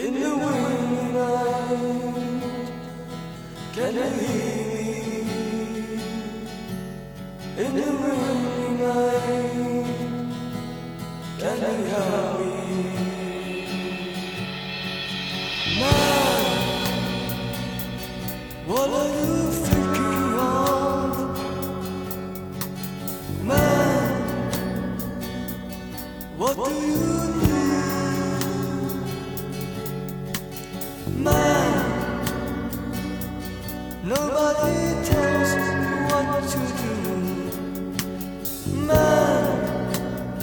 [0.00, 2.72] In the windy night,
[3.74, 5.24] can you hear me?
[7.58, 9.90] In the windy night,
[11.38, 13.19] can you hear me?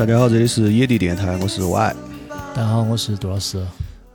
[0.08, 1.96] 家好，这里是野地电台，我是 Y。
[2.30, 3.62] 大家好，我是杜老师。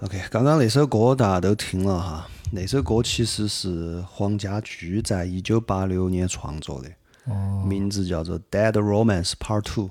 [0.00, 6.88] OK，刚刚那首歌大家都听了哈，那首歌其实是黄家驹在一九八六年创作的，
[7.26, 9.84] 哦，名字叫做《Dead Romance Part Two》，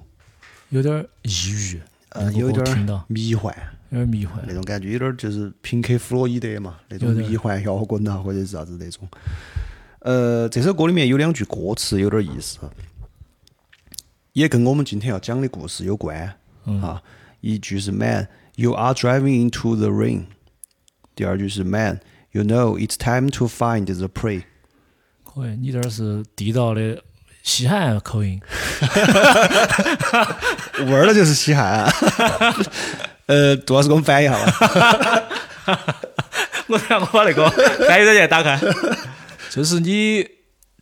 [0.70, 3.56] 有点抑郁，呃，那个有点迷幻
[3.92, 4.56] 有点迷幻那。
[4.56, 9.08] 种感觉，有点儿就是平克·弗洛伊德嘛，那种迷幻摇滚啊，或者是啥子那种。
[10.00, 12.58] 呃，这首歌里面有两句歌词有点意思，
[14.34, 16.36] 也跟我们今天要讲的故事有关、
[16.82, 17.02] 啊。
[17.42, 20.26] 一句是 “Man, you are driving into the rain”，
[21.16, 22.00] 第二句是 “Man,
[22.32, 24.44] you know it's time to find the prey”。
[25.24, 27.02] 可以，你这儿是地道的
[27.44, 28.40] 西海岸口音。
[30.86, 31.94] 味儿了就是西汉、啊。
[33.28, 35.24] 呃，杜老师给我们翻译一下吧。
[36.68, 37.50] 我让我把那个
[37.88, 38.60] 翻译软件打开。
[39.50, 40.26] 就是你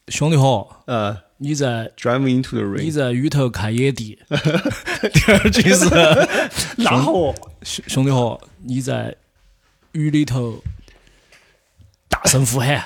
[0.08, 2.92] 兄弟伙，呃你在，“Driving into the 你 rain”。
[2.92, 4.20] 在雨头看野地。
[5.14, 5.86] 第二句是
[6.84, 7.34] 哪伙？
[7.64, 9.16] 兄兄弟伙，你在
[9.94, 10.62] 雨里头
[12.10, 12.84] 大声呼喊。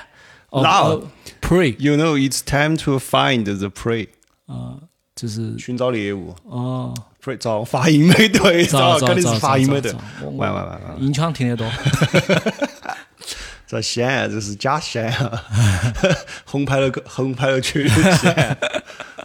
[0.52, 1.02] ，now
[1.42, 1.74] pray。
[1.78, 4.08] You know it's time to find the prey，
[4.46, 4.78] 啊，
[5.16, 6.36] 就是寻找猎物。
[6.44, 10.28] 哦，prey，找，发音没对，糟，糟糟肯定是发音没对糟糟糟。
[10.28, 11.68] 喂喂喂喂，音腔听得多。
[13.66, 15.44] 这西安这是假西安啊，
[16.44, 18.56] 红牌楼红牌楼区的 西安。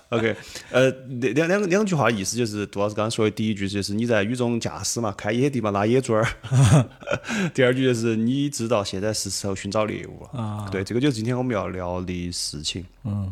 [0.10, 0.36] OK，
[0.72, 0.90] 呃，
[1.20, 6.28] 两两两两句话意思就是杜老师刚刚说的第一句就是你在雨中驾驶嘛，开野地嘛，拉野猪儿。
[7.54, 10.42] 第二句就是你知道现在是时候寻找猎物了。
[10.42, 12.84] 啊对，这个就是今天我们要聊的事情。
[13.04, 13.32] 嗯，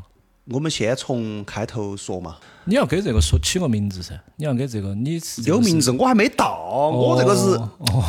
[0.50, 7.59] 我们先从开头说嘛，你要给这个说起个名字噻，你要给这个你是这个有名字我还没到，我这个是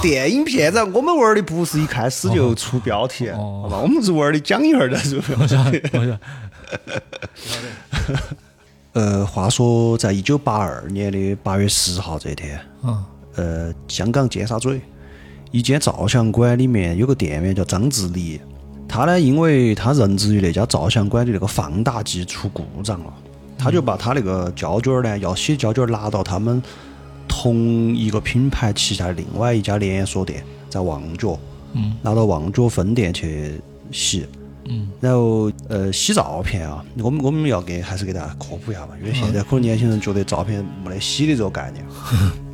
[0.00, 3.78] 电影片子，我们玩的不是一开始就出标题，好吧？
[3.78, 5.82] 我们是玩的讲一会儿再出标题。
[5.94, 6.18] 我想
[8.92, 13.04] 呃，话说在一九八二年的八月十号这天，嗯，
[13.34, 14.80] 呃，香港尖沙咀
[15.50, 18.40] 一间照相馆里面有个店员叫张志礼，
[18.88, 23.12] 他呢，因为他任职于那家照相馆的那个放大机出故障了，
[23.58, 26.60] 他就把他那个胶卷儿呢，要洗胶卷儿拿到他们
[27.28, 31.38] 同一个品牌旗下的另外一家连锁店，在旺角，
[31.74, 33.60] 嗯，拿到旺角分店去
[33.92, 34.26] 洗。
[34.70, 41.82] 嗯，然后呃，洗照片啊，我们我们要给还是给大家科普一下吧，因为现在可能年轻人觉得照片没得洗的这个概念。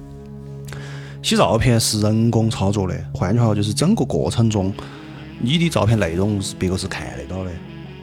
[1.23, 4.73] 洗照片是人工操作的，换句话说就是整个过程中，
[5.45, 7.51] 你的照片内容是别个是看得到的，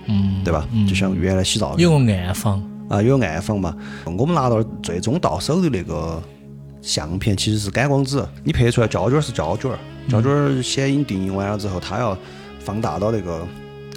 [0.08, 0.68] 嗯，对吧？
[0.88, 3.76] 就像原来洗照片有个暗房，啊，有暗访嘛。
[4.06, 6.22] 我们拿到最终到手的那个
[6.82, 9.78] 相片其实是感光纸，你拍出来胶卷儿是胶卷儿，
[10.10, 12.18] 胶卷儿显影定影完了之后，它要
[12.60, 13.48] 放大到那个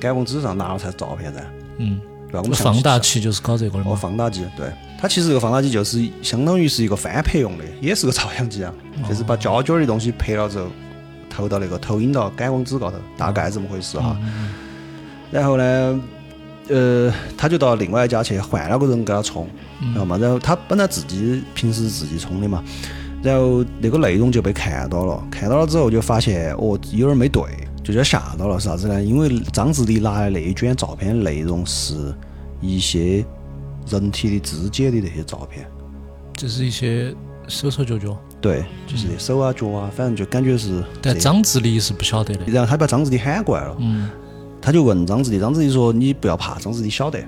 [0.00, 1.40] 感光纸上，拿了才是照片噻，
[1.78, 2.40] 嗯，对吧？
[2.42, 3.96] 我们放大器就是搞这个的哦，嘛。
[3.96, 8.72] 放大机，对，它其实这个放大机就是相当于是一个翻拍用的，也是个照相机啊，
[9.08, 10.66] 就是把胶卷儿的东西拍了之后，
[11.34, 14.16] 投到那个投影到感光纸高头，大概这么回事哈。
[15.32, 16.00] 然后呢，
[16.68, 19.48] 呃，他就到另外一家去换了个人给他充，
[19.92, 20.16] 知道吗？
[20.16, 22.62] 然后他本来自己平时自己充的嘛，
[23.22, 27.42] 然后那个内容就被看到了，看到了之后就发现哦有点没对，
[27.82, 29.02] 就叫吓到了，是啥子呢？
[29.02, 32.14] 因为张志礼拿的那一卷照片内容是
[32.60, 33.24] 一些
[33.88, 35.66] 人体的肢解的那些照片，
[36.36, 37.14] 就是一些
[37.48, 42.44] 手手脚脚，对，就是手啊脚啊，反正就感觉是但张志礼是不晓得的。
[42.48, 44.10] 然后他把张志礼喊过来了，嗯，
[44.60, 47.18] 他就问张志礼，张志礼说你不要怕，张志礼晓得。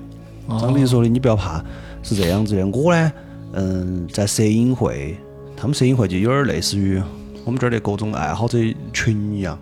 [0.46, 0.58] 哦。
[0.60, 1.64] 张志礼说的你不要怕，
[2.02, 3.12] 是这样子的，我呢，
[3.54, 5.16] 嗯，在摄影会，
[5.56, 7.02] 他们摄影会就有点类似于
[7.46, 8.58] 我们这儿的各种爱好者
[8.92, 9.58] 群一样，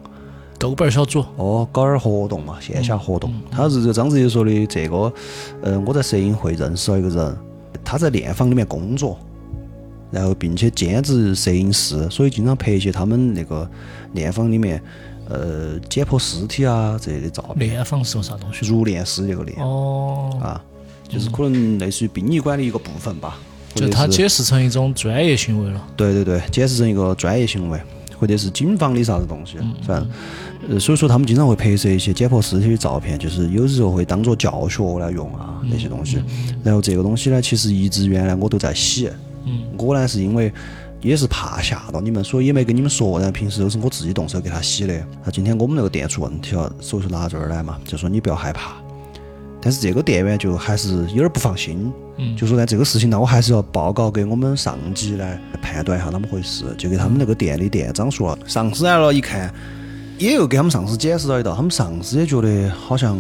[0.59, 3.33] 豆瓣儿小组，哦，搞点儿活动嘛，线下活动。
[3.49, 5.13] 他是这个张志礼说的这个，
[5.63, 7.37] 嗯，我在摄影会认识了一个人，
[7.85, 9.17] 他在练房里面工作，
[10.15, 13.69] 然后并且兼职摄影师，所以经常拍一些他们那个
[14.15, 14.81] 殓房里面，
[15.29, 17.77] 呃，解剖尸体啊这类的照片。
[17.77, 18.65] 殓房是个啥东西？
[18.65, 20.63] 入殓师这个殓哦，啊，
[21.09, 23.37] 就是可能类似于殡仪馆的一个部分吧。
[23.75, 25.85] 就他解释成一种专业行为了。
[25.97, 27.81] 对对对，解释成一个专业行为，
[28.17, 30.09] 或者是警方的啥子东西，反正。
[30.71, 36.23] 呃，所以说他们经常会拍摄一些解剖尸体的照片，就是有时候会当做教学来用啊那些东西。
[36.63, 39.11] 然后这个东西呢，其实一直原来我都在洗。
[39.47, 40.53] 嗯我呢是因为
[41.01, 43.19] 也是怕吓到你们，所以也没跟你们说。
[43.19, 45.07] 然后平时都是我自己动手给他洗的。
[45.25, 48.73] 那今天我们那个店出问题了，所以说拿这儿来嘛，就说你不要害怕。
[49.61, 56.65] 但是这个店员就还是有点不放心，嗯就说呢这个事情呢，我还是要报告给我们上级来判断一下啷么回事。
[56.77, 59.53] 就给他们那个店的店长说了，上司来了，一看，
[60.19, 63.19] 也又给他们上司解释了一道，他们上司也觉得好像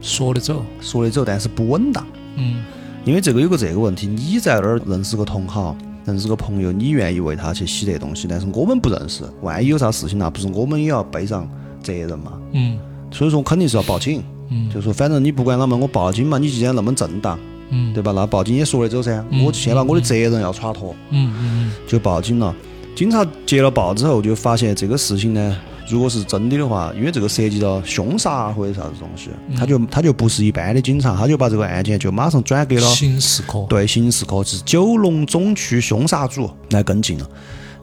[0.00, 0.64] 说得走。
[0.80, 2.06] 说得走，但是不稳当。
[2.36, 2.64] 嗯
[3.06, 11.48] 因为这个有个这个问题，你在那儿认识个同好，认识个朋友，你愿意为他去洗这东西，但是我们不认识，万一有啥事情，那不是我们也要背上
[11.80, 12.32] 责任嘛？
[12.52, 12.76] 嗯
[13.12, 14.22] 所以说肯定是要报警。
[14.50, 17.38] 嗯就说反正你不管啷么，我报警嘛，你既然那么正当，
[17.70, 18.10] 嗯对吧？
[18.10, 22.52] 那报警也说得走噻，我先把我的责任要耍脱，嗯嗯就报警了。
[22.96, 25.56] 警察接了报之后，就发现这个事情呢，
[25.88, 33.64] 如果是真的的话，因为这个涉及到凶杀或者啥子东西，他就他就不是一般的警察，他就把这个案件就马上转给嗯，了刑事科。
[33.68, 37.30] 对刑事科是九龙总区凶杀组来跟进了。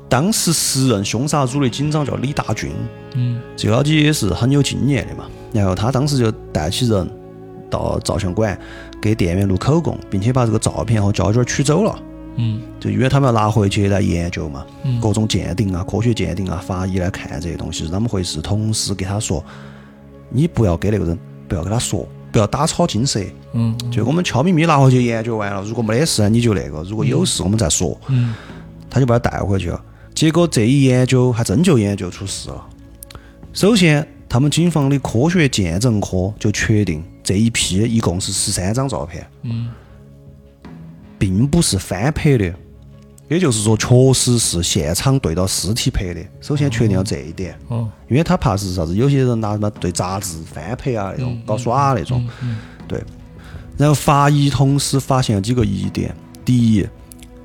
[0.10, 2.72] 当时时任凶杀组的警长叫李大军，
[3.16, 5.26] 嗯这个老姐也是很有经验的嘛。
[5.52, 7.10] 然后他当时就带起人
[7.70, 8.60] 到照相馆
[9.02, 11.98] 给店员录口供，并且把这个照片和胶卷取走了。
[12.35, 18.41] 嗯就因为他们要拿回去来研究嘛，嗯各种鉴定啊、科学鉴定啊、法医来看这些东西是怎么回事。
[18.41, 19.44] 同时给他说，
[20.30, 23.19] 你不要给那个人，不要跟他说，不要打草惊蛇。
[23.53, 28.00] 嗯就我们悄咪咪拿回去研究完了，如果没得事你就那个；如果有事我们再说。
[28.07, 28.33] 嗯
[28.89, 29.83] 他就把他带回去了。
[30.13, 32.63] 结果这一研究还真就研究出事了。
[33.51, 39.69] 首先，他们警方的科学鉴证科就确定这一批一共是十三张照片，嗯
[41.24, 42.54] 并不是翻拍的，
[43.30, 46.20] 也就是说，确实是现场对到尸体拍的。
[46.42, 52.28] 首先确定了这一点，哦因为他怕是啥子，有些人拿什么对杂志翻拍啊那种搞耍啊那种，
[52.90, 53.02] 对。
[53.78, 56.86] 然后法医同时发现了几个疑点：第一，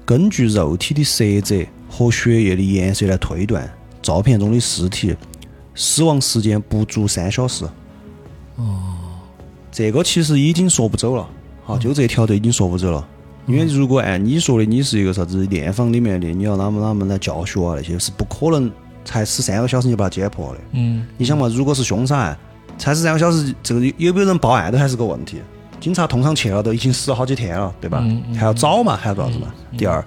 [0.05, 3.73] 根据肉体的色泽和血液的颜色来推断，
[4.03, 5.15] 照片中的尸体
[5.77, 7.65] 死亡时间不足三小时。
[8.57, 8.97] 哦，
[9.71, 11.29] 这个其实已经说不走了，
[11.65, 13.09] 哈，就这条就已经说不走了。
[13.49, 18.71] 因为如果按你说的，你是一个啥子练房里面的，你要啷么啷么来教学啊那些，是不可能
[19.05, 20.59] 才十三个小时就把它解剖的。
[20.73, 22.39] 嗯你想嘛，如果是凶杀案，
[22.77, 25.39] 才十三个小时，这个有没有人报案都还是个问题。
[25.81, 28.05] 警察通常去了都已经死了好几天了，对吧？
[28.37, 29.47] 还要找嘛，还要做啥子嘛？
[29.79, 30.05] 第二，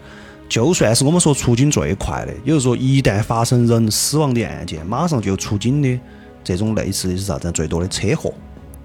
[0.47, 5.99] 就算是我们说出警最快的，也就是说一旦发生人死亡的案件，马上就出警的
[6.43, 7.49] 这种类似的是啥子？
[7.53, 8.33] 最多的车祸，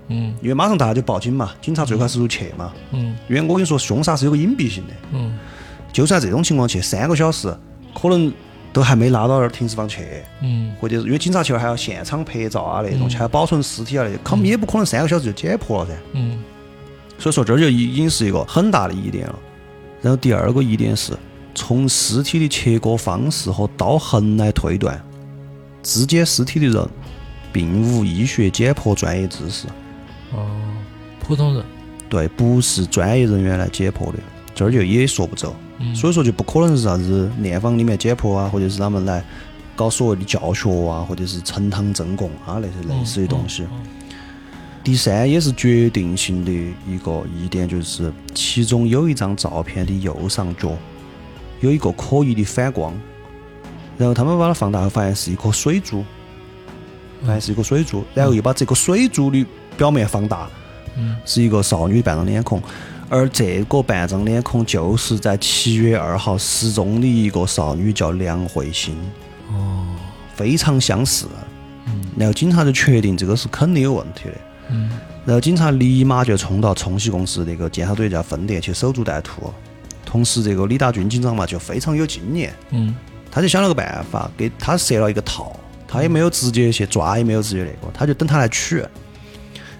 [0.08, 2.72] 嗯因为马上大家就报警嘛，警察最快速度去嘛。
[2.92, 5.38] 嗯因为我跟你说，凶杀是有个隐蔽性的，嗯
[5.92, 7.54] 就算这种情况去三个小时，
[7.94, 8.32] 可能
[8.72, 10.06] 都还没拉到那儿停尸房去。
[10.42, 15.92] 嗯或者是因为警察去了还要现场拍照啊那种，还要保存尸体啊那些，他们也不可能三个小时就解剖了噻。
[16.12, 16.42] 嗯
[17.18, 19.38] 所以说这儿就已经是一个很大的疑点了。
[20.02, 21.14] 然后第二个疑点是，
[21.54, 25.02] 从尸体的切割方式和刀痕来推断，
[25.82, 26.88] 肢解尸体的人
[27.50, 29.66] 并无医学解剖专业知识，
[30.32, 30.46] 哦，
[31.20, 31.64] 普通人。
[32.08, 34.18] 对，不是专业人员来解剖的，
[34.54, 35.54] 这儿就也说不走。
[35.94, 39.22] 所以说就不可能是啥子炼房里面解剖啊，或者是他们来
[39.74, 43.66] 搞所谓的教学啊，或者是呈堂证供啊那些类似的东西。
[44.82, 46.52] 第三也是决定性的
[46.88, 50.70] 一个疑点，就是其中有一张照片的右上角
[51.60, 52.94] 有一个可疑的反光，
[53.98, 56.04] 然后他们把它放大后发现是一颗水珠，
[57.22, 59.44] 发现是一颗水珠，然后又把这个水珠的
[59.76, 60.48] 表面放大，
[60.96, 62.62] 嗯是一个少女半张脸孔，
[63.08, 68.96] 而这个半张脸孔就是在七月二号失踪的一个少女，叫梁慧欣。
[69.50, 69.86] 哦，
[70.34, 71.26] 非常相似。
[72.16, 74.34] 然后警察就确定这个是肯定有问题的。
[74.70, 74.90] 嗯
[75.24, 79.52] 然后警察立马就冲到冲洗公司那个监察队家分店去守株待兔。
[80.04, 82.94] 同时，这个李大军警长嘛就非常有经验，嗯
[83.30, 85.54] 他就想了个办法，给他设了一个套，
[85.86, 88.82] 他也没有直接去抓，也没有直接那个，他就等他来取。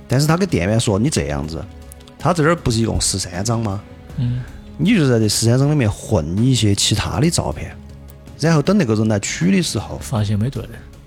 [0.09, 1.65] 但是他跟店员说：“你这样子，
[2.19, 3.81] 他这儿不是一共十三张吗？
[4.19, 4.41] 嗯
[4.79, 7.75] 你就在这十三张里面混一些其他的照片，
[8.39, 10.63] 然后等那个人来取的时候，发现没对。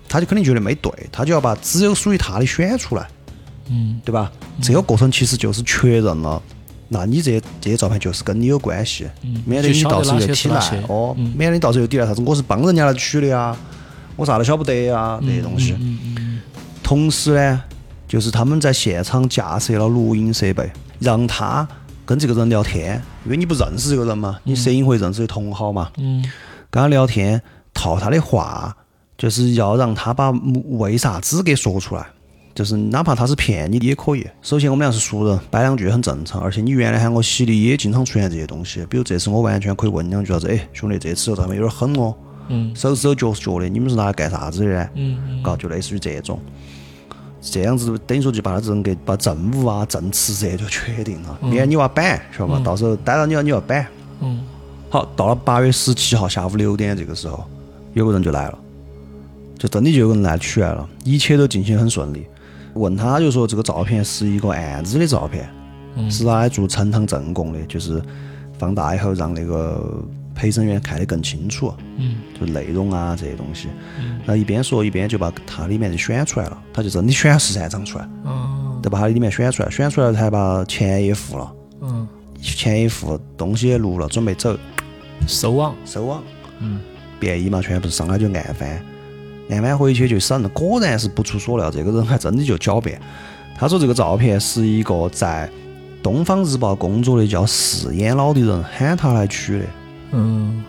[0.07, 3.07] 他就肯定觉得没对，他就要把只有属于他的选出来，
[3.69, 4.31] 嗯对吧？
[4.59, 6.41] 这个过程其实就是确认了，
[6.87, 9.07] 那你这这些照片就是跟你有关系，
[9.45, 13.55] 免得你到时候又抵赖哦，免得你到时候又抵赖啥子我是帮人家来取的啊，
[14.15, 15.75] 我啥都晓不得啊这些东西。
[16.81, 17.63] 同时呢，
[18.09, 21.65] 就是他们在现场架设了录音设备，让他
[22.05, 26.21] 跟这个人聊天，因为你不认识这个人嘛，你摄影会认识的同好嘛，嗯
[26.69, 27.41] 跟他聊天，
[27.73, 28.75] 套他的话，
[29.17, 30.31] 就是要让他把
[30.71, 32.05] 为啥子给说出来。
[32.55, 34.27] 就是哪怕他是骗你也可以。
[34.41, 36.41] 首先我们俩是熟人，摆两句很正常。
[36.41, 42.13] 而且你原来喊我洗的也经常出现这些东西，比如这次我完全可以问两句啥子，哎，兄弟，这次他们有点狠哦，
[42.49, 44.89] 嗯手是手脚是脚的，你们是拿来干啥子的呢？
[44.95, 46.37] 嗯嘎，就类似于这种，
[47.41, 52.61] 这样子等于说就把他这种给把政务啊、政治这些就确定了，免你娃板，晓得嘛？
[52.63, 53.85] 到时候逮到你了，你要板。
[54.19, 54.43] 嗯。
[54.89, 57.45] 好，到了八月十七号下午六点这个时候，
[57.93, 58.57] 有个人就来了，
[59.57, 62.25] 就真的就有个人来取来了，一切都进行很顺利。
[62.73, 65.49] 问他就说这个照片是一个案子的照片，
[65.95, 66.09] 嗯。
[66.09, 68.01] 是拿来做呈堂证供的，就是
[68.57, 70.03] 放大以后让那个
[70.39, 72.15] 陪审员看得更清楚，嗯。
[72.39, 73.67] 就内容啊这些东西。
[74.19, 82.07] 然后一边说一边就把它里面的选出来了，他就真的选十三张出来，嗯就把它里面选出来，选出来才把钱也付了，嗯，
[82.41, 84.57] 钱也付，东西也录了，准备走。
[85.27, 85.75] 收网。
[85.85, 86.23] 收网，
[86.59, 86.79] 嗯，
[87.19, 88.81] 便衣嘛，全部是上来就按翻，
[89.49, 92.97] 按翻回去就审，果然是不出所料，这个人还真的就狡辩。
[93.57, 95.49] 他说这个照片是一个在
[96.01, 99.65] 《东方日报》工作的叫四眼佬的人喊他来取的，
[100.11, 100.63] 嗯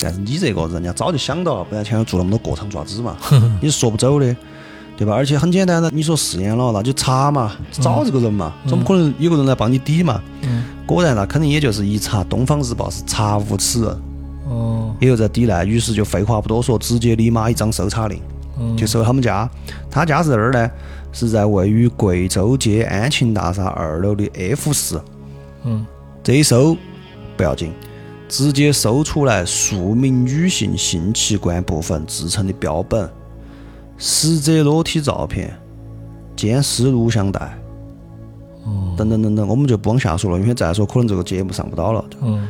[0.00, 3.16] 但是你这个人家早就想到了，不然前头做那么多过场爪子嘛，
[3.60, 4.36] 你是说不走的，
[4.96, 5.12] 对吧？
[5.14, 10.20] 而且很简单的，你说四眼佬，那就查嘛，找这个人嘛，怎么可能有个人来帮你抵嘛？
[10.42, 14.02] 嗯果然，那肯定也就是一查《东方日报》是查无此人。
[14.48, 18.20] 哦也有在抵赖，于是就废话不多说，直接立马一张搜查令，
[18.58, 19.48] 嗯就搜他们家。
[19.90, 20.70] 他家是在哪儿呢？
[21.12, 25.02] 是在位于贵州街安庆大厦二楼的 F 四。
[25.64, 25.84] 嗯
[26.22, 26.76] 这一搜
[27.36, 27.72] 不要紧，
[28.28, 33.08] 直接搜出来数名女性性器官部分制成的标本、
[33.96, 35.52] 死者裸体照片、
[36.36, 37.58] 监视录像带，
[38.96, 42.04] 等等等等，我们就不往下说了，因为再说可能这个节目上不到了。
[42.22, 42.46] 嗯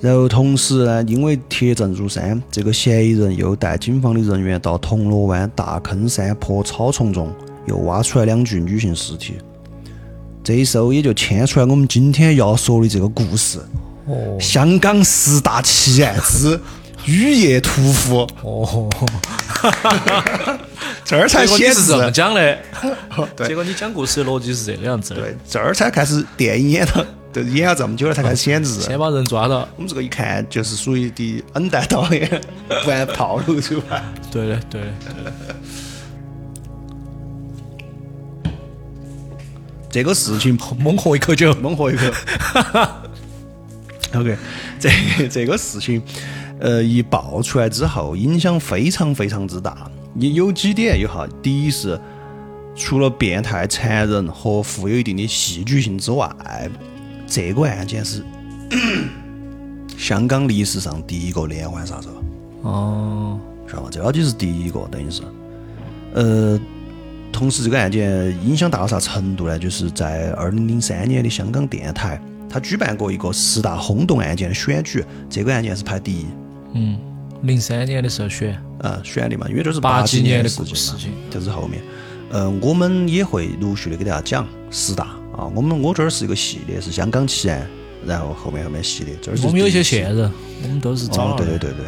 [0.00, 7.30] 然后同时呢，因为铁证如山，这个嫌疑人又带警方的人员到铜锣湾大坑山坡草丛中，
[7.66, 9.34] 又挖出来两具女性尸体。
[10.42, 13.58] 这一搜也就牵出来我们今天要说的这个故事
[14.06, 16.58] 哦——香港十大奇案之
[17.06, 18.26] 雨夜屠夫。
[18.42, 18.88] 哦，
[21.04, 22.58] 这儿才显是这么示，讲的，
[23.36, 25.20] 对结果你讲故事的逻辑是这个样子的。
[25.20, 28.80] 对，这儿才开始电影演了，就演了这么久了才开始显示。
[28.80, 32.40] 先把人抓到，我们这个一看就是属于的恩代导演，
[32.84, 34.02] 不按套路出牌。
[34.30, 34.88] 对的对的。
[39.92, 42.04] 这个事情猛喝一口酒，猛喝一口。
[44.14, 44.36] OK，
[44.78, 44.90] 这
[45.30, 46.02] 这个事情，
[46.58, 49.90] 呃，一爆出来之后，影响非常非常之大。
[50.12, 51.26] 你有几点有哈？
[51.40, 51.98] 第一是，
[52.74, 56.28] 除了变态、残忍和富有一定的戏剧性之外，
[57.26, 58.24] 这个案件是
[59.96, 62.08] 香港历史上第一个连环杀手。
[62.62, 63.38] 哦，
[63.68, 63.88] 知道吗？
[63.92, 65.22] 这老就是第一个，等于是，
[66.14, 66.60] 呃，
[67.30, 69.56] 同时这个案件影响大到啥程度呢？
[69.56, 72.20] 就是在二零零三年的香港电台，
[72.52, 76.26] 他举办过一个十大轰动案件的选举，这个案件是排第一，
[76.74, 76.98] 嗯，
[77.42, 81.12] 零三年的时候选，呃，选的嘛，因为这是八几几年的的事情事情。
[81.30, 81.80] 这是后面，
[82.30, 87.64] 呃，我们也会陆续的给大家讲十大啊，我们我这儿是一个系列，是香港奇案，
[88.04, 90.32] 然后后面后面系列，这儿是我们有一些线人，
[90.64, 91.84] 我们都是找对对对对，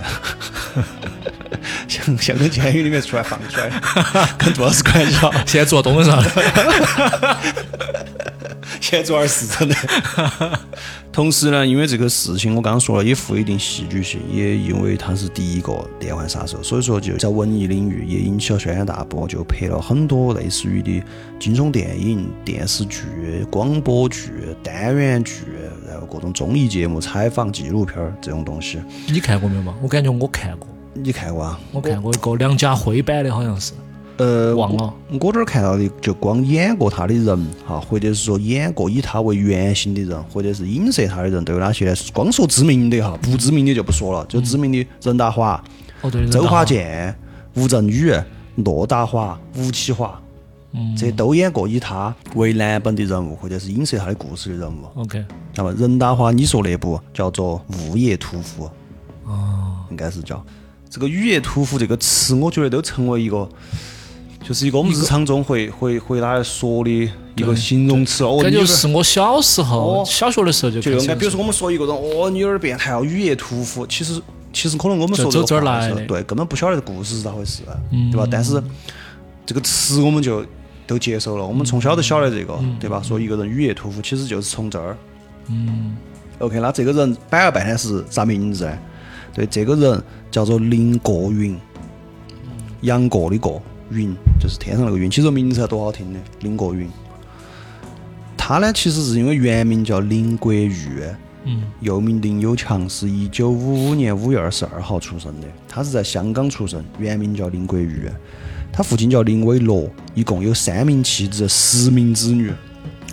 [1.88, 3.68] 香香港监狱里面出来放出来，
[4.38, 5.32] 跟杜老师关系好。
[5.44, 6.24] 现在坐东门上了。
[8.80, 9.74] 现在做二十真的。
[11.12, 21.02] 同时呢，因为这个事情我刚刚说了，也富有一定戏剧性，也因为他是第一个连环杀手，所以说就在文艺领域也引起了轩然大波，就拍了很多类似于的
[21.38, 25.44] 惊悚电影、电视剧、广播剧、单元剧，
[25.86, 28.80] 然后各种综艺节目、采访、纪录片儿这种东西。
[29.08, 29.74] 你看过没有嘛？
[29.82, 31.60] 我感觉我看过，你看过啊？
[31.72, 33.72] 我看过一个梁家辉版的，好像是。
[34.18, 35.32] 呃，忘了我。
[35.32, 41.94] 这儿看到的就光演过他的人哈，或者是说演过以他为原型的人，或者是影射他的人都有哪些呢？
[42.12, 45.62] 光说知名的哈，不知名的就不说了，就知名的任达华、
[46.02, 47.14] 哦，对，周华健、
[47.54, 48.12] 吴镇宇、
[48.56, 50.20] 骆达华、吴启华，
[50.72, 55.00] 嗯这都演过以他为蓝本的人物，或者是影射他的故事的人物。
[55.00, 58.66] OK，那么任达华你说那部叫做《物业屠夫》，
[59.24, 60.44] 哦，应该是叫
[60.90, 63.48] 这个“雨夜屠夫”这个词，我觉得都成为一个，
[64.42, 68.24] 就是一个我们日常中会会会拿来说的一个形容词。
[68.24, 74.20] 哦，感觉是我小时候哦小学的时候就就应该，比如说我们说一个人，哦，你有点变态哦，雨夜屠夫，其实
[74.52, 77.62] 其实可能我们说走这个话的时候来对，根本不晓得这故事是咋回事，
[78.10, 78.26] 对吧？
[78.30, 78.62] 但是
[79.46, 80.44] 这个词我们就
[80.86, 83.00] 都接受了，我们从小都晓得这个，对吧？
[83.02, 84.96] 说一个人雨夜屠夫，其实就是从这儿。
[85.48, 85.96] 嗯
[86.38, 88.78] OK，那这个人摆了半天是啥名字呢？
[89.32, 91.56] 对，这个人叫做林过云。
[92.82, 96.90] 杨过的过，云就是天上那个云，其实名字还多好听的，林国云。
[98.36, 101.04] 他呢，其实是因为原名叫林国玉，
[101.44, 105.46] 嗯又名林有强，是一九五五年五月二十二号出生的。
[105.68, 108.10] 他是在香港出生，原名叫林国玉。
[108.72, 112.50] 他父亲叫林伟乐，一共有三名妻子，十名子女。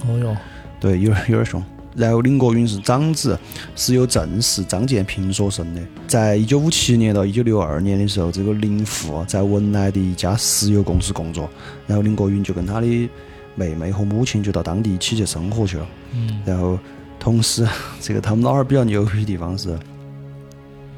[0.08, 0.36] 哦哟，
[0.80, 1.64] 对，有点有点凶。
[1.96, 3.38] 然后林国云是长子，
[3.76, 5.82] 是由正室张建平所生的。
[6.08, 11.50] 在一九五七年到一九六二年的时候，这个林父在文莱的一家石油公司工作，
[11.88, 13.10] 然后林国云就跟他的
[13.56, 15.88] 妹妹和母亲就到当地一起去生活去了。
[16.14, 16.80] 嗯然后
[17.20, 17.68] 同时，
[18.00, 19.78] 这个他们老汉儿比较牛逼的地方是，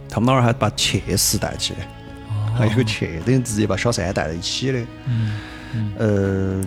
[0.08, 1.80] 他们老汉儿还把妾室带起的，
[2.56, 4.80] 还有个妾，等于直接把小三带在一起的。
[5.08, 5.40] 嗯
[5.98, 6.62] 呃，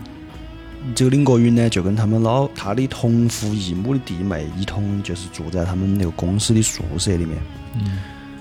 [0.95, 7.39] 这个林国云呢，就跟他们老他的同父异母的弟妹一同就是住在他们那个公司的宿舍里面。
[7.77, 7.99] 嗯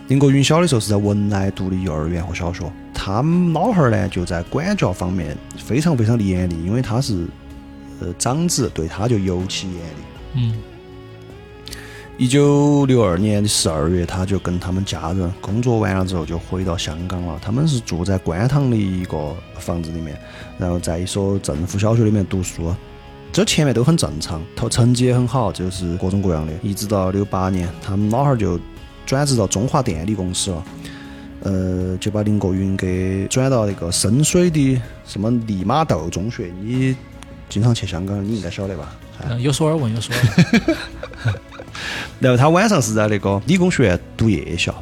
[0.10, 7.26] 林国云小的时候是在文莱读的幼儿园和小学，他们老汉儿呢就在管教方面非常非常的严厉，因为他是
[8.02, 10.04] 呃长子，对他就尤其严厉。
[10.34, 10.56] 嗯
[12.18, 17.40] 一九六二年的十二月，他就跟他们家人工作完了之后就回到香港了。
[17.42, 20.16] 他们是住在观塘的一个房子里面，
[20.60, 22.74] 然后在一所政府小学里面读书。
[23.32, 26.54] 这前面都很正常，他成绩也很好，就是各种各样的。
[26.62, 28.60] 一直到六八年，他们老汉儿就
[29.08, 30.64] 转职到中华电力公司了。
[31.42, 36.54] 呃，就把林国云给转到那个深水的什么利玛窦中学。
[36.62, 36.96] 你
[37.50, 38.96] 经常去香港，你应该晓得吧？
[39.20, 40.24] 哎嗯，有所耳闻，有所耳
[41.26, 41.36] 闻。
[42.20, 44.74] 然后他晚上是在那个理工学院读夜校，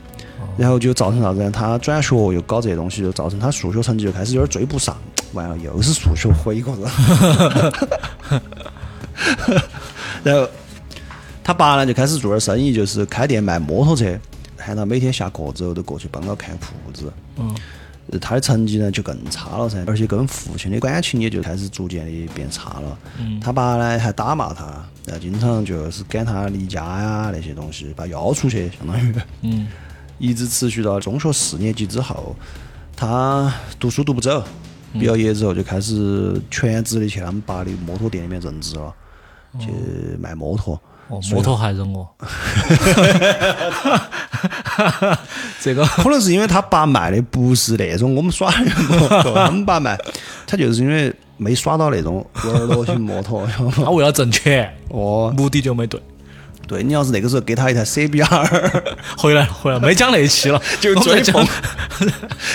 [0.58, 1.52] 然后就造成啥子呢？
[1.52, 4.96] 他转学又搞这些东西，就造成他数学成绩就开始有点追不上。
[5.34, 6.82] 完了，又是数学毁一个人。
[10.24, 10.48] 然后
[11.44, 14.20] 他爸呢就开始做点生意，就是开店卖摩托车，
[14.58, 17.12] 喊他每天下课之后都过去帮他看铺子。
[17.38, 17.56] 嗯
[18.20, 22.98] 他的成绩呢就更差了噻，而且跟父亲的感情也就开始逐渐的变差了。
[23.20, 24.66] 嗯他爸呢还打骂他，
[25.06, 29.68] 然后经常就是赶他离家呀那些东西，把要出去，相当于嗯
[30.20, 32.36] 一直持续到中学四年级之后，
[32.96, 34.44] 他读书读不走，
[34.94, 38.94] 毕了业之后就开始全职的去他们爸的摩托店里面任职了，
[39.60, 39.72] 去
[40.20, 40.80] 卖摩托。
[41.08, 42.08] 哦，摩托还扔我。
[45.62, 48.58] 这个 可能是因为他爸卖的不是那种我们耍的
[48.90, 49.98] 摩托，他们爸卖，
[50.48, 53.48] 他就是因为没耍到那种玩乐型摩托。
[53.76, 56.02] 他为了挣钱，哦，目的就没对。
[56.68, 58.72] 对你要是那个时候给他一台 CBR，
[59.18, 61.46] 回来，回来，没讲那期了，就追梦，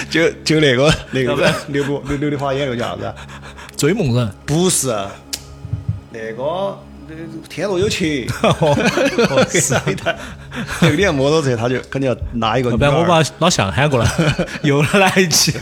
[0.09, 1.35] 就就那个那个
[1.69, 3.15] 刘刘刘刘德华演那个叫啥子？
[3.77, 4.33] 追梦人。
[4.47, 4.89] 不是，
[6.11, 6.96] 那个那
[7.49, 8.27] 天若有情，
[9.51, 10.17] 给他一台
[10.81, 12.71] 那个辆摩托车，他就肯定要拿一个。
[12.71, 14.11] 要不然我把老向喊过来，
[14.63, 15.53] 又来一期。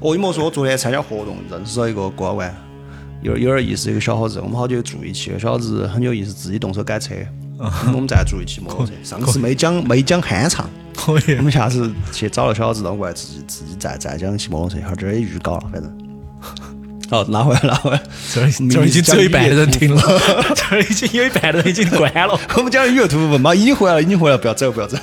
[0.00, 2.50] 哦，你莫说，我昨天参加活动认识了一个瓜娃，
[3.22, 7.14] 有有点意思，一个小伙子，我们好久住一起，小伙子很有意思，自己动手改车。
[7.92, 16.07] 我们再住一起摩托车，上次没讲没讲酣畅，可以我，们下次去找了小伙子，让过来自己自己再再讲一期摩托车，一会儿这儿也预告了，反正。
[17.10, 18.02] 好，拿回来，拿回来。
[18.32, 20.02] 这儿已经只有一半的人听了，
[20.54, 22.38] 这儿已经有一半的人已经关了。
[22.56, 24.98] 我们讲的语言突部分嘛，已经回来了，已经回来了，不要走，不要走。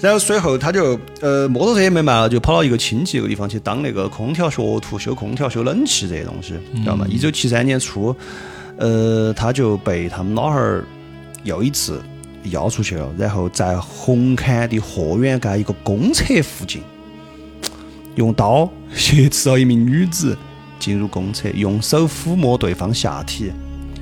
[0.00, 7.06] 然后随后他就呃摩托车也没卖了，就跑到一个亲戚那个地方去当那个空调学徒，修空调、修冷气这些东西，知道吗？
[7.08, 8.14] 一九七三年初，
[8.78, 10.84] 呃，他就被他们老汉儿
[11.44, 12.02] 又一次
[12.46, 16.82] 要出去了，然后在红磡的货源街一个公厕附近，
[18.16, 20.36] 用刀挟持了一名女子
[20.82, 23.52] 进入公厕，用手抚摸对方下体。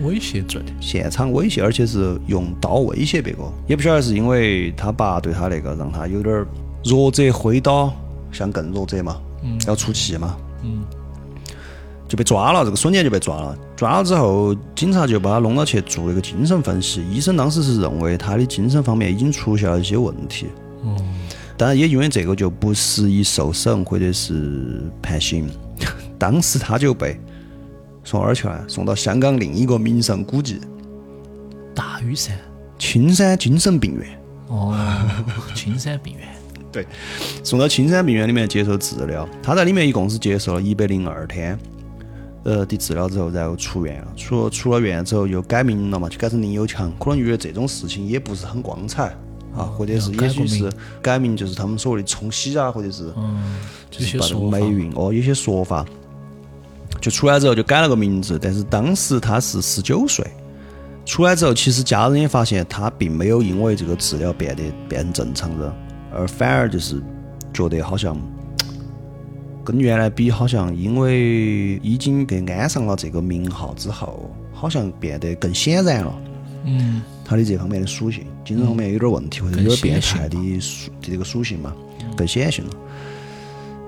[0.02, 6.46] 威胁罪，现场威胁，而且是用刀威胁别个，也不晓得是因为他爸对他那个让他有点儿
[6.82, 7.92] 弱者挥刀
[8.32, 9.20] 向更弱者嘛，
[9.66, 10.82] 要出气嘛，嗯。
[12.08, 13.56] 就被抓了，这个瞬间就被抓了。
[13.76, 20.46] 抓了之后，警察就把他弄到去做了一个精神分析，医生当时是认为他的精神方面已经出现了一些问题，
[20.82, 20.96] 哦，
[21.56, 25.48] 当然也因为这个就不适宜受审或者是判刑，
[26.20, 27.18] 当时他就被
[28.04, 28.62] 送哪儿去了？
[28.68, 30.60] 送到香港另一个名胜古迹
[31.74, 32.38] 大屿山，
[32.78, 34.06] 青山精神病院。
[34.48, 34.76] 哦，
[35.54, 36.28] 青山病院，
[36.70, 36.86] 对，
[37.42, 39.26] 送到青山病院里面接受治疗。
[39.42, 41.58] 他在里面一共是接受了一百零二天，
[42.42, 44.08] 呃的治疗之后，然后出院了。
[44.16, 46.92] 出了出了院之后又改名了嘛，就改成林有强。
[46.98, 49.16] 可能觉得这种事情也不是很光彩
[49.54, 53.12] 啊，或者是也许是改名，就是他们所谓的冲洗啊，或者是
[53.90, 55.86] 就是把这个些说法霉运哦，有些说法。
[57.00, 60.26] 就出来之后就改了个名字，但是当时他是十九岁。
[61.06, 65.72] 出来之后，其实家人也发现他并没有因为这个治疗变得变成正常人，
[66.14, 67.02] 而反而就是
[67.52, 68.16] 觉得好像
[69.64, 76.18] 跟原来比，好像因为已经被安上了这个名号之后，好像变得更显然了。
[76.64, 81.72] 嗯他的这方面的属性，精神方面有点问题或者有点变态的属这个属性嘛，
[82.16, 82.70] 更显性了。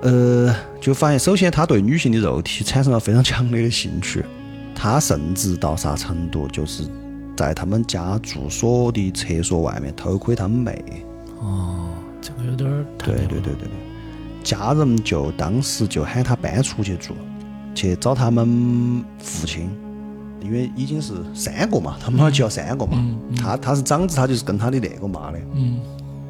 [0.02, 4.24] 呃，就发现首先他对女性的肉体产生了非常强烈的兴趣，
[4.74, 6.82] 他甚至到啥程度，就是
[7.36, 10.84] 在他们家住所的厕所外面偷窥他们妹。
[11.40, 11.88] 哦，
[12.20, 13.68] 这个有点儿太对对对对对，
[14.42, 17.14] 家人就当时就喊他搬出去住，
[17.74, 19.70] 去找他们父亲，
[20.40, 23.00] 因为已经是三个嘛，他们那儿就要三个嘛。
[23.36, 25.38] 他他是长子，他就是跟他的那个妈的。
[25.54, 25.78] 嗯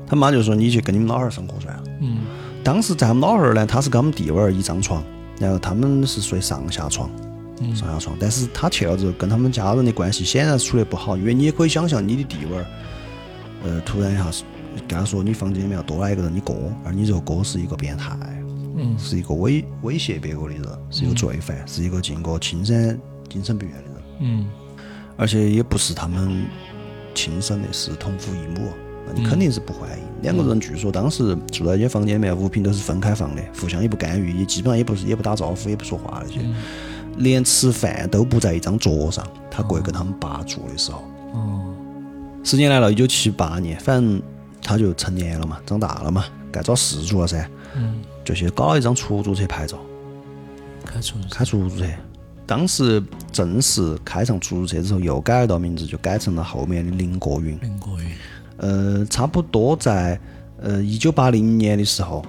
[0.06, 1.82] 他妈就说你去跟你们老汉儿生活算了。
[2.02, 2.18] 嗯
[2.64, 5.02] 当时在他们老汉儿呢，他是跟他们弟娃儿一张床，
[5.38, 7.10] 然后他们是睡上下床，
[7.60, 7.74] 嗯。
[7.74, 8.16] 上下床。
[8.20, 12.66] 但是他去了之后，跟他们家人的关系显然是处得不好，因为你也可以想象你的弟娃儿，
[13.64, 14.44] 呃，突然一下是
[14.88, 18.16] 跟他说你房间里面要多来一个人，你哥，而你这个哥是一个变态，
[18.76, 18.96] 嗯。
[18.98, 22.98] 是一个威威胁别个的人，是一个罪犯，是一个进过青山
[23.28, 24.46] 精神病院的人，嗯。
[25.16, 26.46] 而且也不是他们
[27.14, 28.81] 亲生的，是同父异母，那
[29.14, 30.04] 你肯定是不欢迎。
[30.22, 36.40] 两个人据说当时住在一间房间里面，物品都是分开放的，互相也不干预，也基本上也不是也不打招呼，也不说话那些，
[37.16, 39.26] 连吃饭都不在一张桌上。
[39.50, 41.74] 他过去跟他们爸住的时候，哦
[42.44, 44.20] 时间来了，一九七八年，反正
[44.62, 49.78] 他就成年了嘛，长大了嘛，该找事做了噻，嗯，就去搞了一张出租车牌照。
[50.84, 51.84] 开出租开出租车。
[52.44, 57.56] 当时正式开上出租车之后，又改了道名字，就改成了后面的林国云。
[57.62, 58.06] 林国云，
[58.56, 60.18] 呃，差不多在
[60.60, 62.24] 呃一九八零年的时候，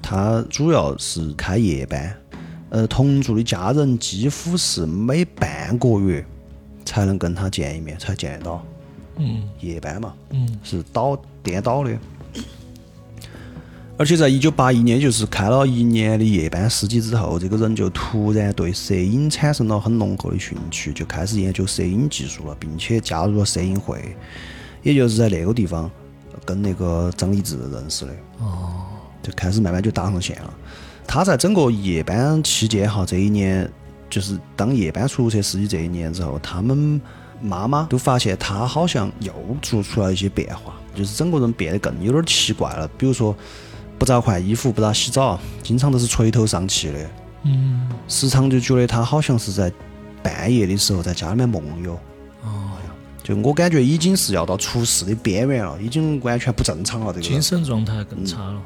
[0.00, 2.14] 他主要是开夜班。
[2.70, 6.22] 呃，同住的家人几乎是每半个月
[6.84, 8.64] 才能跟他见一面，才见得到。
[9.16, 11.98] 嗯夜班嘛，嗯是倒颠倒的。
[13.96, 24.14] 而且在一九八一年，就是开了一年的夜班司机之后，这个人就突然对摄影产生了很浓厚的兴趣，就开始研究摄影技术了，并且加入了摄影会，
[24.92, 25.90] 也就是在那个地方
[26.44, 28.12] 跟那个张立志认识的。
[28.40, 28.84] 哦
[29.20, 30.54] 就开始慢慢就搭上线了。
[31.06, 33.70] 他在整个夜班期间哈，这一年
[34.08, 36.98] 就是当夜班出租车司机这一年之后，他们
[37.42, 42.88] 妈妈都发现他好像又做出了一些变化，就是整个人变得更有点奇怪了。
[42.96, 43.36] 比如说
[43.98, 47.10] 不咋换衣服，不咋洗澡，经常都是垂头丧气的，
[47.42, 49.70] 嗯时常就觉得他好像是在
[50.22, 51.98] 半夜的时候在家里面梦游。
[52.44, 52.67] 哦，
[53.28, 57.12] 就我感觉已经是要到出事的边缘了，已经完全不正常了。
[57.12, 58.62] 这个精神状态更差了。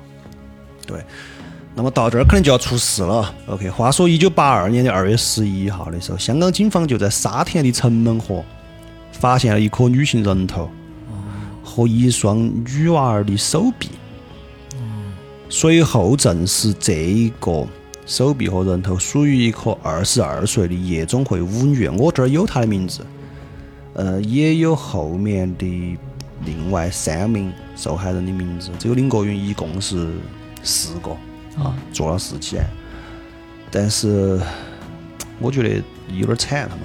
[0.87, 1.05] 对，
[1.75, 3.35] 那么到这儿可能就要出事了。
[3.49, 8.45] OK，话说一九八二年的二月十一号的时候，香港警方就在沙田的城门河
[9.11, 10.71] 发现了一颗女性人头
[11.65, 13.89] 和一双女娃儿的手臂。
[15.49, 17.67] 随后证实，这一个
[18.07, 23.05] 手臂和人头属于一个二十二岁的夜总会舞女，我这儿有她的名字，
[23.95, 25.99] 呃，也有后面的
[26.45, 28.71] 另外三名受害人的名字。
[28.79, 30.13] 这个林国云一共是
[30.63, 31.11] 四个
[31.63, 32.67] 啊，做了四起案，
[33.71, 34.41] 但是
[35.39, 36.85] 我觉得有点惨他们。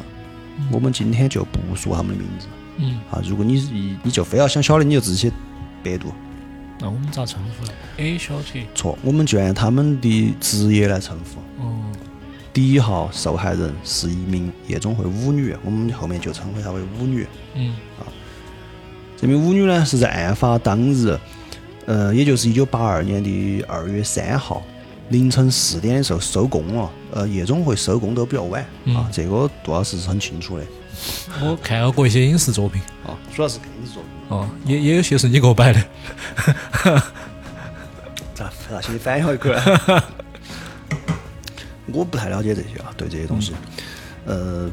[0.71, 5.31] 我们今天就不说他们的名字嗯，啊，如果你你你就非要想晓得，你就自己
[5.83, 6.11] 百度。
[6.79, 8.65] 那我们咋称呼呢？A 小姐。
[8.75, 11.41] 错，我们就按他们的职业来称呼。
[12.57, 17.27] 哦第一号受害人是一名夜总会舞女，我们后面就称呼她为舞女。
[17.53, 18.01] 嗯啊
[19.15, 21.15] 这名舞女呢是在案发当日，
[21.85, 24.63] 呃，也就是一九八二年的二月三号
[25.09, 26.89] 凌晨四点的时候收工了。
[27.11, 30.63] 呃，夜总会收工都比较晚、啊，这个杜老师是很清楚的
[31.39, 32.81] 我看到过一些影视作品。
[33.05, 35.83] 啊，主要是看你说哦，也也有些是你给我摆的。
[38.33, 39.61] 咋咋心里反应一口呢？
[41.93, 43.53] 我不太了解这些啊，对这些东西。
[44.25, 44.69] 呃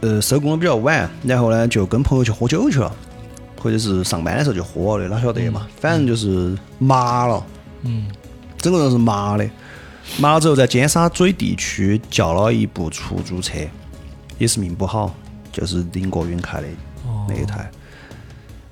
[0.00, 2.92] 呃，收工的比较晚，然后呢就跟朋友去喝酒去了，
[3.60, 5.68] 或者是上班的时候就喝了的，哪晓得嘛？
[5.78, 7.44] 反正就是麻了，
[7.82, 8.10] 嗯
[8.58, 9.48] 整个人是麻的。
[10.18, 13.58] 麻了之后，在尖沙咀地区叫了一部出租车，
[14.38, 15.14] 也是命不好，
[15.52, 16.66] 就是林国云开的
[17.06, 17.70] 哦那一台。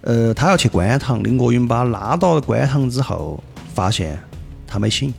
[0.01, 3.40] 呃，他要去观塘，林国云把他拉到观塘之后，
[3.73, 4.18] 发现
[4.66, 5.14] 他没醒，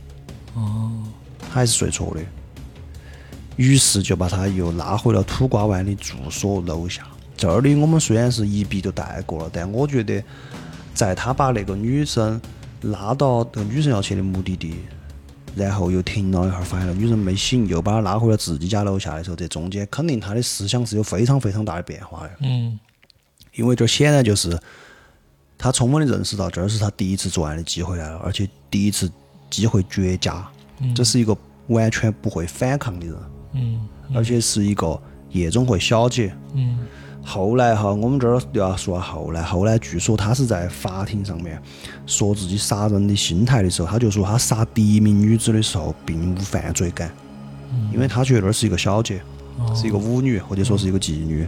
[0.54, 0.92] 哦
[1.52, 2.20] 他还是睡着的，
[3.56, 7.06] 于是就把他又拉回了土瓜湾的住所楼下。
[7.36, 10.22] 这儿的我们虽然是一笔就带过了，但我觉得
[10.94, 12.40] 在他把那个女生
[12.82, 14.76] 拉到那个女生要去的目的地，
[15.54, 22.30] 然后又停了一会儿，发现那女生没醒，又把她拉回了自己家楼下的时候，这中间肯定他的思想是有非常非常大的变化的。
[22.40, 22.78] 嗯
[23.54, 24.58] 因为这显然就是
[25.58, 29.10] 他充分的认识到这儿是他第一次作案的机会来了，而且第一次
[29.50, 30.48] 机会绝佳，
[30.94, 31.36] 这是一个
[31.68, 33.16] 完全不会反抗的人，
[33.54, 33.80] 嗯
[34.14, 36.34] 而且是一个夜总会小姐。
[36.54, 36.78] 嗯。
[37.24, 41.56] 后来哈，我们这儿又要说下后来，后来据说他是在法庭上面
[42.04, 47.12] 说自己杀人的心态的时候，他就说他杀第一名女子的时候并无犯罪感，
[47.92, 49.22] 因为他觉得那儿是一个小姐，
[49.72, 51.46] 是一个舞女或者说是一个妓女，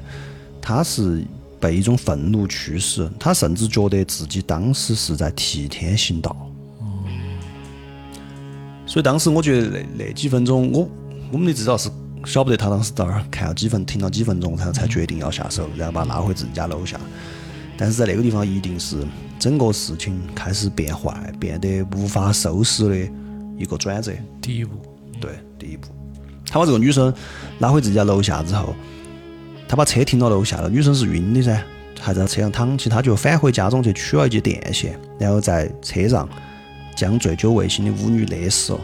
[0.62, 1.26] 他是
[1.58, 6.36] 被一种愤怒驱使，他甚至觉得自己当时是在替天行道。
[8.94, 10.88] 所以当时我觉得那那几分钟，我
[11.32, 11.90] 我们的至少是
[12.24, 16.96] 晓不得他当时在那儿看了几分，停了几分钟，然后才决定要下手，然后把他拉回自己家楼下。
[17.76, 18.98] 但是在那个地方，一定是
[19.36, 23.12] 整个事情开始变坏，变得无法收拾的
[23.58, 24.12] 一个转折。
[24.40, 24.76] 第一步，
[25.20, 25.88] 对，第一步，
[26.48, 27.12] 他把这个女生
[27.58, 28.76] 拉回自己家楼下之后，
[29.66, 31.60] 他把车停到楼下了，女生是晕的噻，
[31.98, 36.28] 还在车上躺起，他就返回家中去取了一节电线，然后在车上
[36.94, 38.80] 将醉酒未醒的舞女勒死了，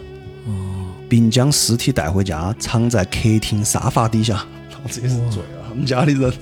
[1.08, 4.44] 并将尸体带回家，藏在客厅沙发底下。
[4.82, 6.32] 老子也是醉了，他们家的人，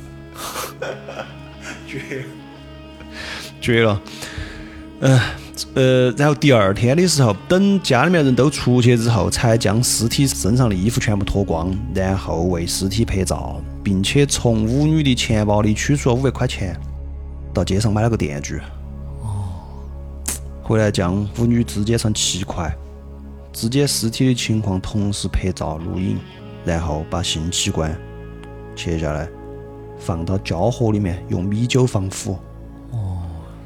[1.87, 2.24] 绝
[3.61, 4.00] 绝了。
[5.00, 5.20] 嗯
[5.74, 16.78] 呃，然后第二天的时候，等家里面人都出去之后，才将尸体身上的衣服全部脱光，然后为尸体拍照，并且从舞女的钱包里取出了五百块钱，
[17.52, 18.61] 到街上买了个电锯。
[20.68, 22.70] 回来将舞女肢解成七块，
[23.54, 26.18] 肢解尸体的情况同时拍照录影，
[26.62, 27.98] 然后把性器官
[28.76, 29.26] 切下来，
[29.98, 32.37] 放到胶盒里面，用米酒防腐。
[32.90, 33.22] 哦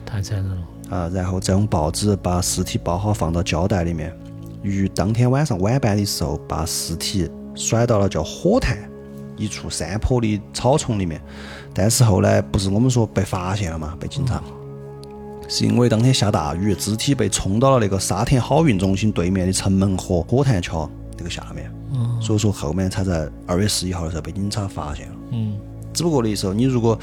[0.06, 0.62] 太残忍了。
[0.90, 4.16] 啊，然后再用报纸把尸体包好放到胶袋里面，
[4.62, 8.78] 于当天晚上晚班的时候把尸体甩到了叫火炭
[9.36, 11.20] 一处山坡的草丛里面，
[11.74, 14.40] 但是后来不是我们说被发现了嘛，被警察，
[15.54, 21.70] 是因为当天下大雨，肢体被冲到了那个沙田好运中心对面的城门河火炭桥那个下面，
[22.22, 25.14] 所以说后面才在二月十一号的时候被警察发现了。
[25.30, 25.58] 嗯
[25.92, 26.98] 只不过那时候，你如果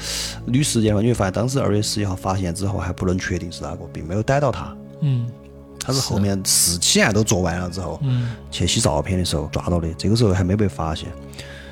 [0.48, 4.76] 捋时间的话，你会发现当时二月十一号发现之后还不能确定是哪个，并没有逮到他。
[5.00, 5.30] 嗯
[5.78, 11.08] 他是后面四起案都做完了之后，嗯去洗照片的时候抓到的，这个时候还没被发现。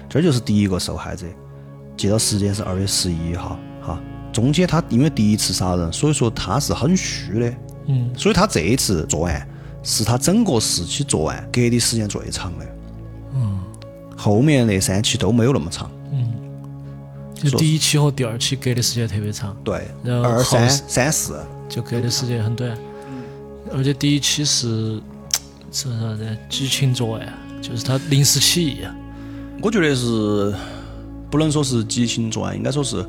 [0.09, 1.27] 这就是第一个受害者，
[1.97, 4.01] 记到时间是二月十一号，哈。
[4.33, 7.55] 中间他因为第一次杀人，所以说他是很虚的，
[7.87, 9.47] 嗯所以他这一次作案
[9.83, 12.67] 是他整个四起作案隔的时间最长的，
[13.35, 13.61] 嗯
[14.17, 15.91] 后面那三起都没有那么长。
[16.13, 16.33] 嗯，
[17.35, 21.39] 就第一期和第二期隔的时间特别长，对，然后后二三三四，
[21.69, 22.71] 就隔的时间很短。
[22.71, 22.79] 嗯
[23.71, 24.99] 而且第一期是
[25.71, 26.39] 是啥子？
[26.49, 28.83] 激情作案，就是他临时起意。
[28.83, 28.95] 啊
[29.61, 30.55] 我觉得是
[31.31, 33.05] 不能说是激情作案，应该说是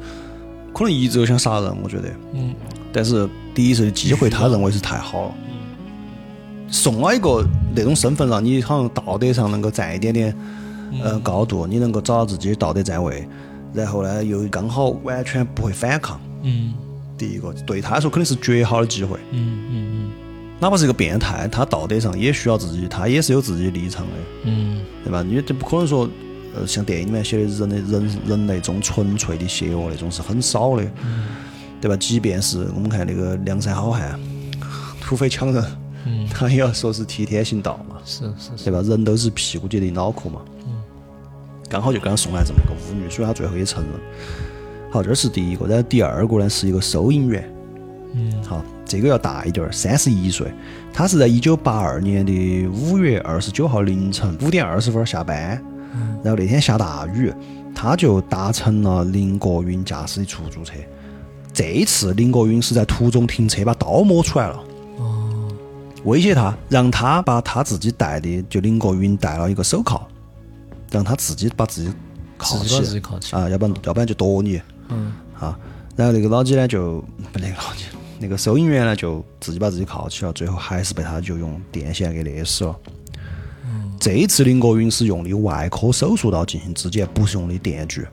[0.80, 1.78] 可能一直都想杀人。
[1.84, 2.56] 我觉得，嗯
[2.92, 5.36] 但是第一次的机会，他认为是太好了，
[6.72, 10.36] 送了一个那种身份，让你好像道德上能够站一点点
[11.04, 13.28] 呃高度，你能够找到自己的道德站位，
[13.74, 16.20] 然后呢又刚好完全不会反抗。
[16.42, 16.74] 嗯
[17.18, 20.10] 第一个对他来说肯定是绝好的机会，嗯嗯
[20.60, 24.12] 哪怕是一个变态，他道德上也需要自己，他也是有自己的立场的。
[24.46, 25.22] 嗯对吧？
[25.22, 26.10] 你这不可能说，
[26.56, 30.84] 呃，像电影里面写的人的人人类中纯粹的邪恶那种是很少的，
[31.82, 31.96] 对吧？
[31.98, 34.20] 即便是我们看那个梁山好汉，
[35.02, 35.64] 土匪抢人，
[36.06, 38.82] 嗯， 他也要说是替天行道嘛，是是是，对吧？
[38.82, 40.42] 人都是屁股决定脑壳嘛，
[41.70, 43.94] 刚好就给他送来这么个舞女，所以他最后也承认。
[44.92, 47.48] 好，这是第一个，然后第二个呢是一个收银员，
[48.16, 48.44] 嗯。
[48.44, 50.52] 好，这个要大一点儿，三十一岁，
[50.92, 55.64] 他是在一九八二年的五月二十九号凌晨五点二十分下班，
[56.24, 57.34] 然后那天下大雨，
[57.74, 60.74] 他就搭乘了林国云驾驶的出租车。
[61.52, 64.64] 这一次林国云是在途中停车，把刀摸出来了，
[64.98, 65.50] 哦
[66.06, 70.02] 威胁他，让他把他自己戴的，就林国云戴了一个手铐，
[70.92, 71.92] 让他自己把自己
[72.38, 73.36] 铐起自己起铐起。
[73.36, 74.62] 啊，要不然要不然就剁你。
[74.90, 75.58] 嗯啊，
[75.96, 77.86] 然后那个老几呢就不那个老几，
[78.20, 82.76] 那个收银员呢就自己把自己铐起了，最后还是被他就用电线给勒死了。
[84.00, 88.08] 这一次林国云是用的外科手术刀进行肢解，不是用的电锯，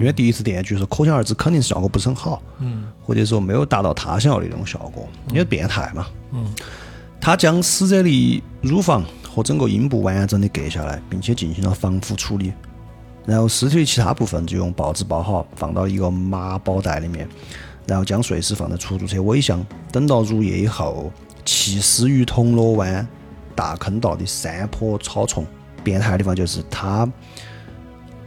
[0.00, 6.06] 因为第一次电锯是可想而知肯定是效果不是很好，嗯或者说没有达到他想要的那种效果，因为变态嘛。
[6.32, 6.52] 嗯
[7.20, 12.52] 他将死者的乳房和整个阴部完整的割下来，并且进行了防腐处理。
[13.26, 17.28] 然后尸体的其他部分就用报纸包好，放到一个麻包袋里面，
[17.86, 19.66] 然后将碎尸放在出租车尾箱。
[19.90, 21.12] 等到入夜以后，
[21.44, 23.06] 弃尸于铜锣湾
[23.58, 25.44] 大坑道的山坡草丛。
[25.82, 27.10] 变态的地方就是他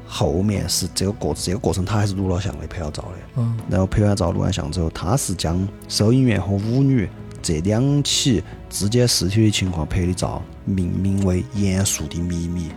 [0.05, 3.09] 后面是这个过这个过程，他还是录了像的，拍了照的。
[3.37, 7.07] 嗯然后拍完照、录完像之后，他是将收银员和舞女
[7.41, 12.69] 这两起肢解尸体的情况拍的照，命名为《严肃的秘密》。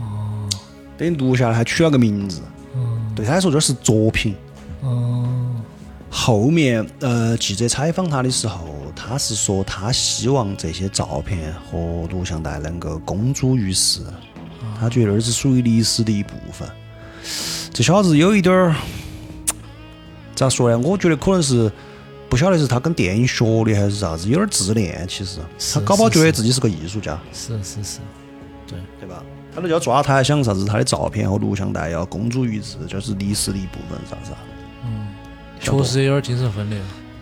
[0.00, 0.48] 哦，
[0.96, 2.40] 等于录下来还取了个名字。
[2.74, 4.34] 嗯对他来说，这是作品。
[4.80, 5.26] 哦
[6.10, 8.64] 后面呃，记者采访他的时候，
[9.00, 14.00] 他是说他希望这些照片和录像带能够公诸于世，
[14.78, 16.68] 他觉得那是属于历史的一部分。
[17.72, 18.74] 这小子有一点儿
[20.34, 20.78] 咋说呢？
[20.78, 21.70] 我觉得可能是
[22.28, 25.06] 不晓得是他跟电影学的还是啥子，有点儿自恋。
[25.08, 25.38] 其实
[25.72, 27.98] 他搞不好觉得自己是个艺术家，是是是，
[28.66, 29.22] 对，对吧？
[29.54, 30.64] 他都要抓他，还想啥子？
[30.64, 34.38] 他的照片和录像带要公诸于世，就是历史的一部分，啥子啊？
[34.84, 35.08] 嗯，
[35.60, 36.78] 确实有点精神分裂。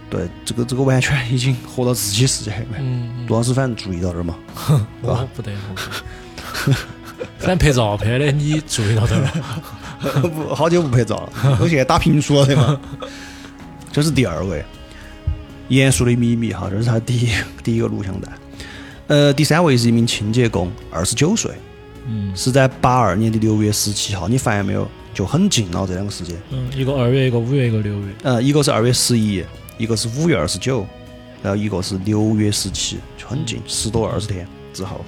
[0.09, 2.77] 对，这个这个完全已经活到自己世界里面。
[2.79, 4.37] 嗯，杜老师反正注意到点儿嘛，
[5.03, 6.77] 我不得，我不得
[7.39, 10.23] 反正拍照拍的你注意到点儿。
[10.29, 12.79] 不好久不拍照了，我现在打评书了的嘛。
[13.91, 14.65] 这是第二位，
[15.69, 17.31] 严肃的秘密哈，这是他第一
[17.65, 18.31] 第一个录像带。
[19.07, 21.51] 呃，第三位是一名清洁工，二十九岁，
[22.07, 24.89] 嗯是在八二年的六月十七号，你发现没有？
[25.15, 26.37] 就很近了这两个时间。
[26.51, 28.15] 嗯，一个二月，一个五月，一个六月。
[28.23, 29.43] 呃，一个是二月十一，
[29.79, 30.87] 一个是五月二十九，
[31.43, 35.05] 然后一个是六月十七，就很近，十多二十天之后，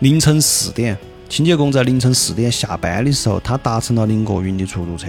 [0.00, 0.96] 凌晨四点，
[1.28, 5.08] 清洁工在凌晨四点下班的时候，他搭乘了林国云的出租车，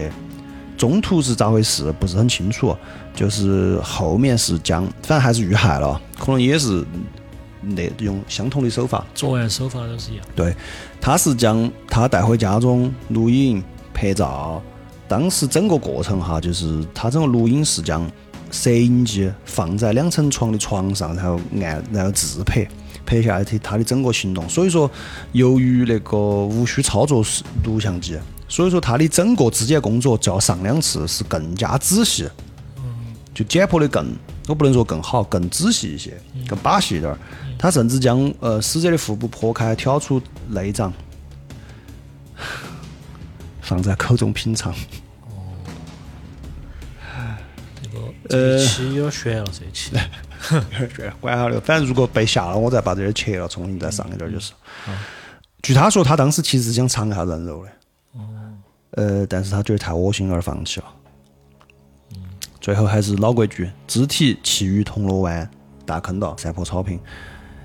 [0.78, 2.76] 中途是咋回事不是很清楚，
[3.16, 6.86] 就是后面是将，反正还是遇害了，可能也是
[7.62, 10.26] 那用相同的手法，作案手法都是一样。
[10.36, 10.56] 对，
[11.02, 14.62] 他是将他带回家中录影拍照。
[15.08, 18.10] 当时整个过程哈，就是他整个录影是将
[18.54, 22.66] 摄影机放在两层床的床上，然后按然后自拍，
[23.04, 24.48] 拍下来他他的整个行动。
[24.48, 24.90] 所以说，
[25.32, 28.16] 由于那个无需操作是录像机，
[28.48, 32.30] 所以说他的整个肢解工作就要上两次，是更加仔细，
[33.34, 34.16] 就解剖的更，
[34.48, 36.14] 我不能说更好，更仔细一些，
[36.48, 37.18] 更把戏一点儿。
[37.58, 40.94] 他甚至将呃死者的腹部剖开，挑出内脏，
[43.62, 44.72] 放在口中品尝。
[48.34, 49.96] 呃这一期有点悬了，这一期。
[51.22, 54.54] 管他的，反正如果被下了，我再把这些切了，重新再上一点儿就是。
[55.62, 57.72] 据他说，他当时其实是想尝一下人肉的，
[58.14, 58.22] 哦
[58.92, 60.86] 呃，但是他觉得太恶心了而放弃了。
[62.16, 62.24] 嗯
[62.60, 65.50] 最后还是老规矩，肢体弃于铜锣湾
[65.86, 67.00] 大坑道山坡草坪。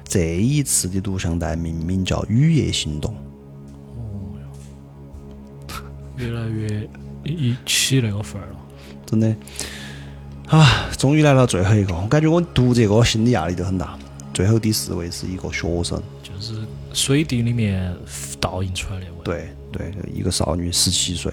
[0.05, 3.15] 这一次的录像带命名叫《雨夜行动》。
[3.17, 3.23] 哦
[6.17, 6.89] 越来越
[7.25, 8.57] 一起那个范儿了。
[9.07, 9.33] 真的
[10.49, 13.99] 啊，终于来了最后一个，我感觉我读这个心理压力都很大。
[14.33, 16.55] 最后第四位是一个学生，就是
[16.95, 17.95] 水滴里面
[18.41, 21.31] 倒映出来的味。，对对，一个少女，十七岁，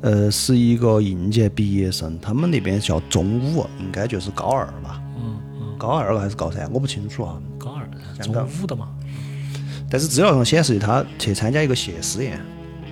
[0.00, 7.36] 呃，是一个应届毕业生，他们那边叫中五，应该就是高二吧，嗯嗯，高二还是高三，我不清楚啊。
[7.58, 7.86] 高二
[8.24, 8.88] 中五的嘛。
[9.90, 12.40] 但是资料上显示他去参加一个谢师宴，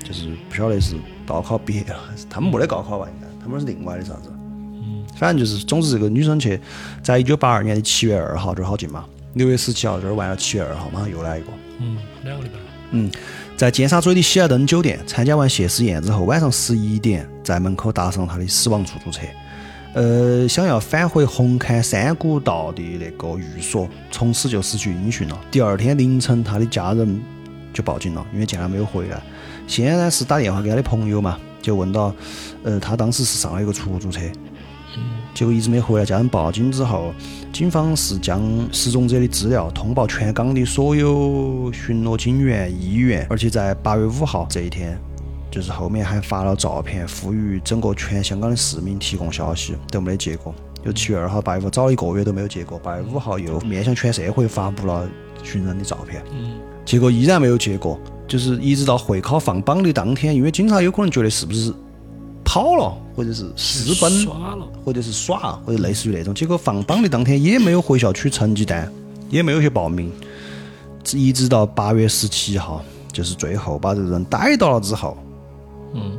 [0.04, 0.94] 就是不晓得是
[1.26, 3.08] 高考毕业了还是他们没得高考吧？
[3.08, 4.30] 应该他们是另外的啥子？
[4.88, 6.58] 嗯，反正就是，总之这个女生去，
[7.02, 11.48] 在一九八二年的七月二号，这儿好近嘛，六月十七号这儿完了，七月二号马上又来一个。
[11.80, 12.58] 嗯，两个礼拜。
[12.90, 13.10] 嗯，
[13.54, 19.26] 在尖沙咀的喜来登酒店参加完谢师宴之后，晚上十一点在门口搭上他的死亡出租车，
[19.92, 25.38] 呃，想要返回红磡山谷道的那个寓所，从此就失去音讯了。
[25.50, 27.20] 第二天凌晨，他的家人
[27.74, 29.20] 就报警了，因为见他没有回来。
[29.66, 32.14] 先呢是打电话给他的朋友嘛，就问到，
[32.62, 34.20] 呃，他当时是上了一个出租车，
[35.34, 36.04] 结果一直没回来。
[36.04, 37.12] 家人报警之后，
[37.52, 44.98] 警方是将失踪者的资料通报全港的所有巡逻警员、医院，而且在八月五号这一天，
[45.50, 50.54] 就是后面还发了照片，呼吁整个全香港的市民提供消息，都没得结果。
[50.84, 55.08] 就七月二号、八月五找了一个月都没有结果，八月五号又面向全社会发布了
[55.42, 56.22] 寻人的照片。
[56.84, 61.72] 结果依然没有结果，就是一直到会考放榜的当天，因为警察有可能觉得是不是
[62.58, 64.26] 跑了，或者是私奔。
[64.84, 66.34] 或者是耍，或者类似于那种。
[66.34, 68.90] 结果放榜的当天也没有回校取成绩单，
[69.28, 70.10] 也没有去报名，
[71.12, 72.82] 一直到八月十七号，
[73.12, 75.16] 就是最后把这个人逮到了之后，
[75.94, 76.18] 嗯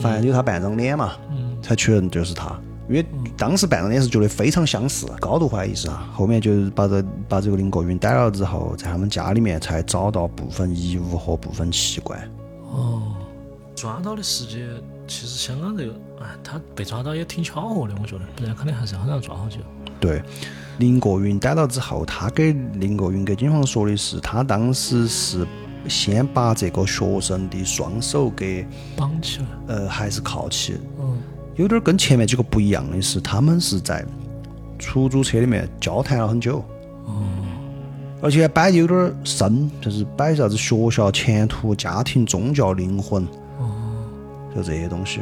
[0.00, 2.58] 发现有他半张脸嘛，嗯才确认就是他。
[2.88, 3.04] 因为
[3.36, 5.94] 当时半张脸是觉得非常相似，高度怀疑是他。
[6.14, 12.18] 后面就是把这把这个林国云逮了之后，在他们家里面才找到部分衣物和部分器官。
[12.72, 13.02] 哦，
[13.76, 14.66] 抓到的时间，
[15.08, 19.56] 其实香港这个，哎，他被抓到也挺巧合的，我觉得，不然肯定还是很难抓好久。
[19.98, 20.22] 对，
[20.78, 25.44] 林国云逮到之后，他给林国云给警方说的是，他当时是
[25.88, 29.46] 先把这个学生的双手给绑起来。
[29.66, 31.18] 呃还是铐起，嗯
[31.56, 34.04] 有点跟前面几个不一样的是，他们是在
[34.78, 36.62] 出租车里面交谈了很久。
[38.20, 43.24] 而且摆的有点儿深，就是摆啥子学校、前途、家庭、宗教、灵魂，
[44.54, 45.20] 就这些东西。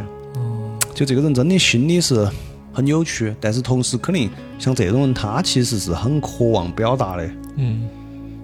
[0.95, 2.29] 就这个人真的心里是
[2.73, 7.29] 很扭曲，但是同时肯定像这种人，他其实是很渴望表达的。
[7.57, 7.89] 嗯，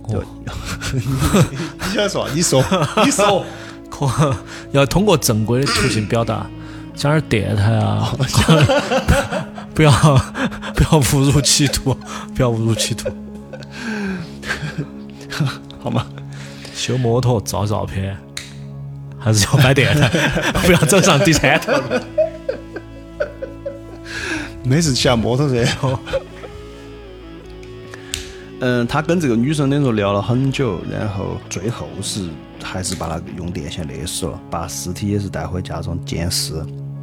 [0.08, 0.22] 就
[0.94, 2.28] 你想说？
[2.34, 2.62] 你说，
[3.04, 3.44] 你说。
[3.92, 4.34] 可
[4.70, 6.46] 要通过正规的途径表达，
[6.94, 8.16] 像点电台啊，
[9.74, 9.92] 不要
[10.74, 11.94] 不要误入歧途，
[12.34, 13.10] 不要误入歧途。
[15.78, 16.06] 好吗？
[16.74, 18.16] 修摩托照照片，
[19.22, 20.08] 还是要买电台，
[20.66, 21.84] 不要走上第三条路。
[24.64, 25.98] 每次骑下摩托车哦，
[28.60, 32.28] 嗯，他跟这个女生等于说聊了很久，然后最后是
[32.62, 36.54] 还是把他用电线勒死了，把尸体也是带回家中监视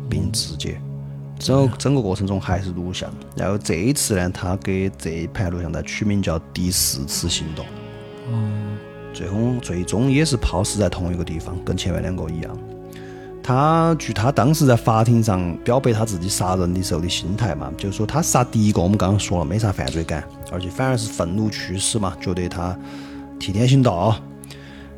[0.09, 0.79] 并肢解。
[1.37, 7.65] 整个整个过程中还是录像，然后这一次呢，他给这一盘录像带取名叫“第四次行动”。
[9.19, 12.57] 最后最终也是抛尸在同一个地方，跟前面两个一样。
[13.43, 22.73] 他据他当时在法庭上表白他自己杀人的时候的心态嘛，就是说他杀第一个我们刚刚说了没啥犯罪感，而且反而是愤怒驱使嘛，觉得他
[23.37, 24.15] 替天行道。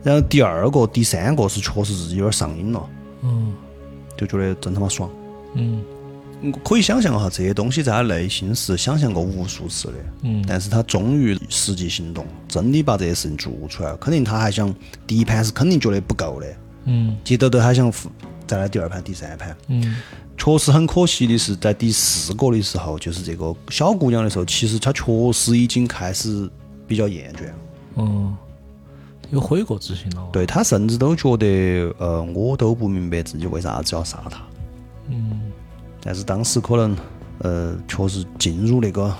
[0.03, 2.89] 然后第二个、第三个是确实自己有点上瘾了，
[3.23, 3.55] 嗯
[4.15, 5.09] 就觉得真他妈爽。
[5.55, 5.83] 嗯嗯
[6.63, 13.97] 可以想象哈，这些东西在他内心是想象过无数次的，嗯但是他终于实际行动，真的把这些事情做出来了。
[13.97, 14.73] 肯定他还想
[15.05, 16.47] 第一盘是肯定觉得不够的，
[16.85, 17.91] 嗯接着都还想
[18.47, 19.55] 再来第二盘、第三盘。
[19.67, 19.97] 嗯
[20.37, 26.49] 确实很可惜的是，在第四个的时候，就是这个小姑娘的时候，其实她确实已经开始
[26.87, 27.53] 比较厌倦了。
[27.97, 28.35] 嗯，
[29.29, 30.27] 有悔过之心了。
[30.33, 34.41] 对他甚至都觉得，呃，我都不明白自己为啥子要杀他。
[35.09, 35.50] 嗯，
[36.01, 36.97] 但是当时可能，
[37.39, 39.13] 呃，确实进入那个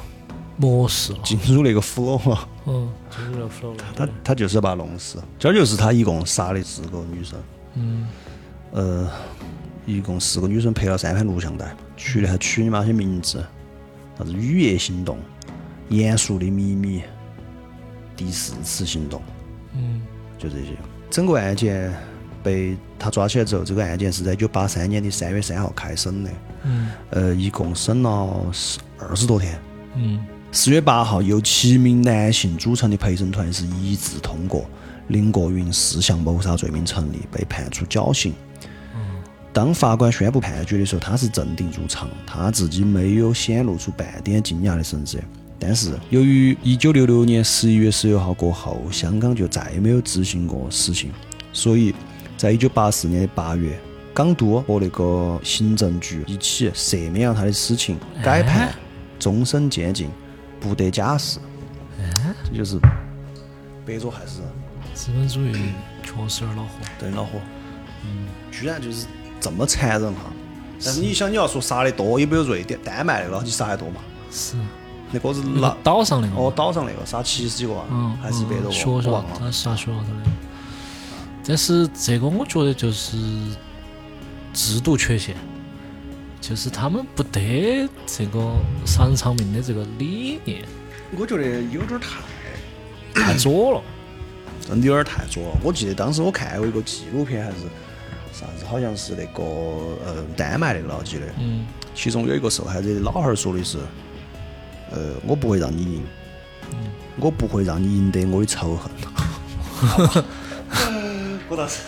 [0.58, 1.20] 模式了。
[1.24, 2.50] 进入那个 flow 了。
[2.66, 3.84] 嗯，进入了 flow 了。
[3.96, 5.22] 他他就是要把她弄死。
[5.40, 7.40] 这就是他一共杀的四个女生，
[7.76, 8.08] 嗯
[8.72, 9.10] 呃，
[9.86, 13.44] 一共四个女生拍了三盘录像带，取的还取你妈些名字，
[14.18, 15.18] 啥子雨夜行动、
[15.90, 17.02] 严肃的秘密、
[18.16, 19.22] 第四次行动，
[19.74, 20.02] 嗯
[20.38, 20.78] 就这些。
[21.10, 21.94] 整个案件
[22.42, 26.30] 被他抓起来之后，这个案件是在一九八三年的三月三号开审的，
[26.66, 29.60] 嗯呃，一共审了十二十多天。
[29.96, 34.66] 嗯四月八号，由七名男性组成的陪审团是一致通过
[35.08, 38.34] 林国云四项谋杀罪名成立，被判处绞刑。
[39.54, 45.18] 当法官宣布判决的时候，他是镇定如常，他自己没有显露出半点惊讶的神色。
[45.60, 51.12] 但是，由于一九六六年十一月十六号过后，香港就再也没有执行过死刑，
[51.52, 51.94] 所以
[52.42, 53.80] 在一九八四年的八月，
[54.16, 58.74] 港督和那个行政局一起赦免了他的死刑，改判
[59.20, 60.10] 终身监禁，
[60.60, 61.38] 不得假释。
[62.44, 62.80] 这就是
[63.86, 64.50] 白左害死人，
[64.96, 65.54] 资本主义
[66.02, 66.70] 确实有点恼火。
[66.98, 67.40] 对恼火。
[68.04, 69.06] 嗯居然就是
[69.40, 70.22] 这么残忍哈！
[70.84, 74.02] 但是你想，你要说杀的多，也没有瑞典、丹麦那个你杀的多嘛？
[74.32, 74.56] 是。
[75.12, 79.30] 那个是那岛上那个哦，岛上那个杀七十几个啊，嗯，还是一百多个，学校我忘，了。
[79.38, 80.32] 他杀学校头的。
[81.46, 83.18] 但是这个我觉得就是
[84.54, 85.36] 制度缺陷，
[86.40, 88.54] 就是他们不得这个
[88.86, 90.64] 杀人偿命的这个理念，
[91.18, 93.82] 我觉得有点儿太，太左了。
[94.68, 95.58] 真的有点儿太左了。
[95.64, 97.58] 我记得当时我看过一个纪录片，还是
[98.32, 99.44] 啥子，好像是那个
[100.06, 101.26] 呃丹麦那个了，记得。
[101.40, 103.78] 嗯其中有一个受害者的老汉儿说的是
[104.92, 106.04] ：“呃，我不会让你赢，
[107.18, 110.24] 我不会让你赢得我的仇恨。
[111.52, 111.80] ”我当时，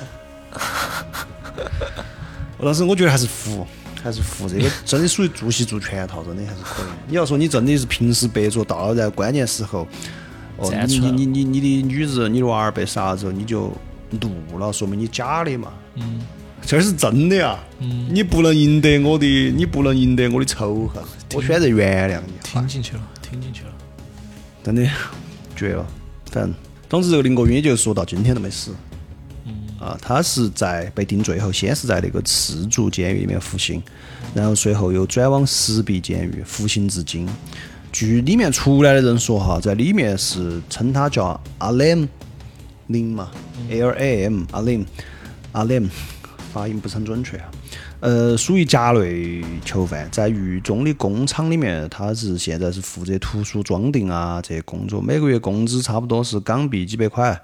[2.57, 3.65] 我当时我觉得还是服，
[4.03, 6.85] 还是服这个真的属于做戏做全套，真的还是可以。
[7.07, 9.87] 你要说你真的是平时白做，到了在关键时候，
[10.57, 13.71] 哦，你你你你你的女子、你的娃儿被杀了之后，你就
[14.09, 15.71] 怒了，说明你假的嘛。
[15.95, 16.19] 嗯
[16.65, 17.57] 这是真的呀！
[17.79, 21.01] 嗯，你不能赢得我的，你不能赢得我的仇恨，
[21.35, 22.33] 我选择原谅你。
[22.41, 23.69] 听进去了，听进去了。
[24.61, 24.85] 真的
[25.55, 25.85] 绝了，
[26.31, 26.53] 反正
[26.89, 28.73] 总之这个林国云也就说到今天都没死。
[29.83, 33.83] 啊，他是在被定罪后，先是在那个赤柱监狱里面服刑，
[34.33, 37.27] 然后随后又转往石壁监狱服刑至今。
[37.91, 42.07] 据里面出来的人说哈，在里面是称他叫阿林
[42.87, 43.29] 林嘛
[43.69, 44.85] ，L A M 阿 Lam
[45.51, 45.89] 阿林
[46.53, 47.51] 发音不是很准确啊。
[47.99, 57.37] 呃，属于甲类囚犯，在狱中的工厂里面，他是现在是负责图书装订啊这些工作，每个月工资差不多是港币几百块。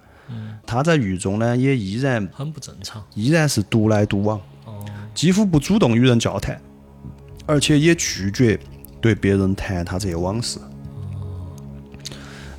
[0.66, 3.04] 他在狱中呢，也依然很不正常。
[3.16, 6.60] 依然是独来独往，哦，几乎不主动与人交谈，
[7.46, 8.60] 而且也拒绝
[9.02, 10.60] 对别人谈他这些往事。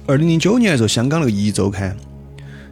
[0.06, 1.96] 二零零九年的时候，香港那个《一周刊》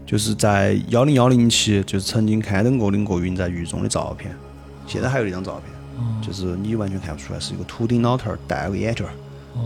[0.04, 4.34] 就是在幺零幺零期，就是曾经刊登过林国云在狱中的照片，
[4.86, 9.12] 现在还有那张照片，就是你完全看不出来是一个秃顶老头儿，戴了个眼镜儿，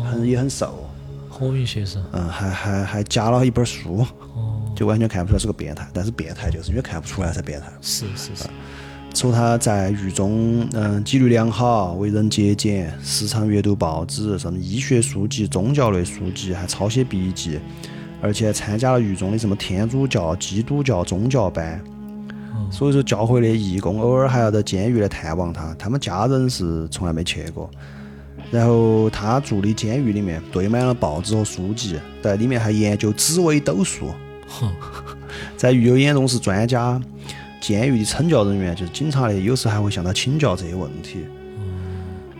[0.05, 0.87] 很也很瘦，
[1.31, 4.05] 火云邪神，嗯，还还还夹了一本书，
[4.35, 4.42] 哦，
[4.83, 5.87] 就完全看不出来是个变态。
[5.93, 7.67] 但是变态就是因为看不出来才变态。
[7.81, 8.49] 是是是，
[9.15, 17.61] 说他在狱中，嗯，纪律良好，为人节俭，时常阅读报纸，什么医学书籍、宗教类书籍，还抄写笔记，
[18.21, 21.81] 而且还参加了狱中的什么天主教、基督教宗教班。
[22.69, 27.71] 所以说，教会的义工偶尔还要到监狱来探望他，他们家人是从来没去过。
[28.51, 34.09] 然后他住的监狱里面堆满了报纸和书籍，在里面还研究紫微斗数。
[34.61, 34.73] 哼，
[35.57, 37.01] 在狱友眼中是专家，
[37.61, 41.25] 监狱的惩教人员就是警察的，有时还会向他请教这些问题。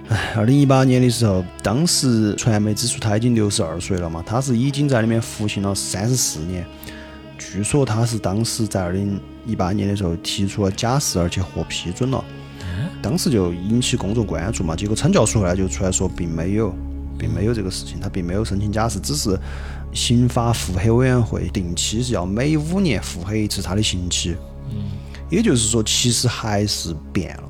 [0.09, 6.67] 唉，二零一八年的时候，当时传媒指出他已经六十二岁了嘛，他是已经在里面服刑了三十四年。
[7.39, 12.23] 据说他是当时在二零一八年的时候提出了假释，而且获批准了。
[13.01, 16.73] 当时就引起公众关注嘛，结果惩教署后来就出来说并没有，
[17.19, 19.37] 并没有这个事情，他并没有申请假释，只是
[19.93, 24.37] 刑法复核委员会定期是要每五年复核一次他的刑期。
[25.31, 27.45] 也就是说，其实还是变了，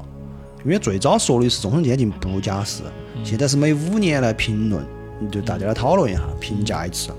[0.64, 2.82] 因为最早说的是终身监禁不假释，
[3.24, 4.84] 现在是每五年来评论，
[5.32, 7.10] 就大家来讨论一下，评价一次。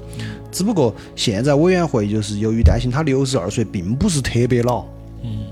[0.52, 4.86] 只不过现在委员会就是由于担心他六十二岁并不是特别老，
[5.22, 5.48] 嗯，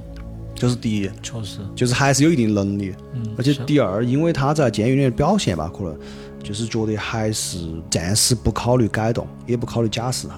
[0.55, 1.09] 这是第一。
[1.21, 2.93] 确实，就是还是有一定能力。
[3.13, 5.99] 嗯，而且第二，因为他在监狱里的表现吧，可能
[6.43, 10.35] 就是觉得还是暂时不考虑改动，也不考虑假释他。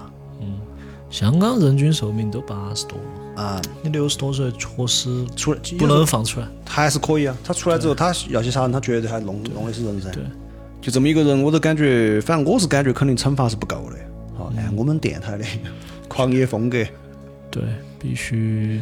[1.10, 2.98] 香港人均寿命都八十多
[3.36, 6.48] 了，啊，你六十多岁确实出来不能放出来。
[6.66, 7.36] 还是可以啊。
[7.44, 10.10] 他出来之后，他要去杀人，他绝对还弄弄的是人噻。
[10.10, 10.24] 对，
[10.80, 13.98] 就这么一个人，我都感觉，反正我是感觉肯定惩罚是不够的。
[14.36, 15.44] 好，按我们电台的
[16.08, 16.84] 狂野风格，
[17.48, 17.62] 对，
[17.96, 18.80] 必须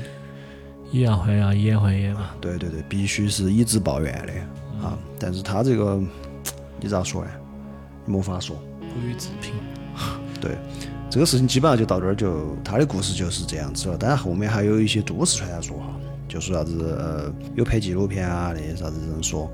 [0.90, 2.30] 以牙还牙，以眼还眼嘛。
[2.40, 4.98] 对对对，必须是以直报怨的啊。
[5.18, 6.00] 但是他这个，
[6.82, 7.30] 你咋说呢？
[8.04, 8.56] 没法说。
[8.80, 9.54] 不予置评。
[10.40, 10.58] 对，
[11.08, 13.96] 这个事情基本上就到这儿，就他的故事就是这样子了。
[13.96, 15.94] 当然后面还有一些都市传说哈，
[16.28, 19.50] 就说啥子呃有拍纪录片啊，那些啥子人说，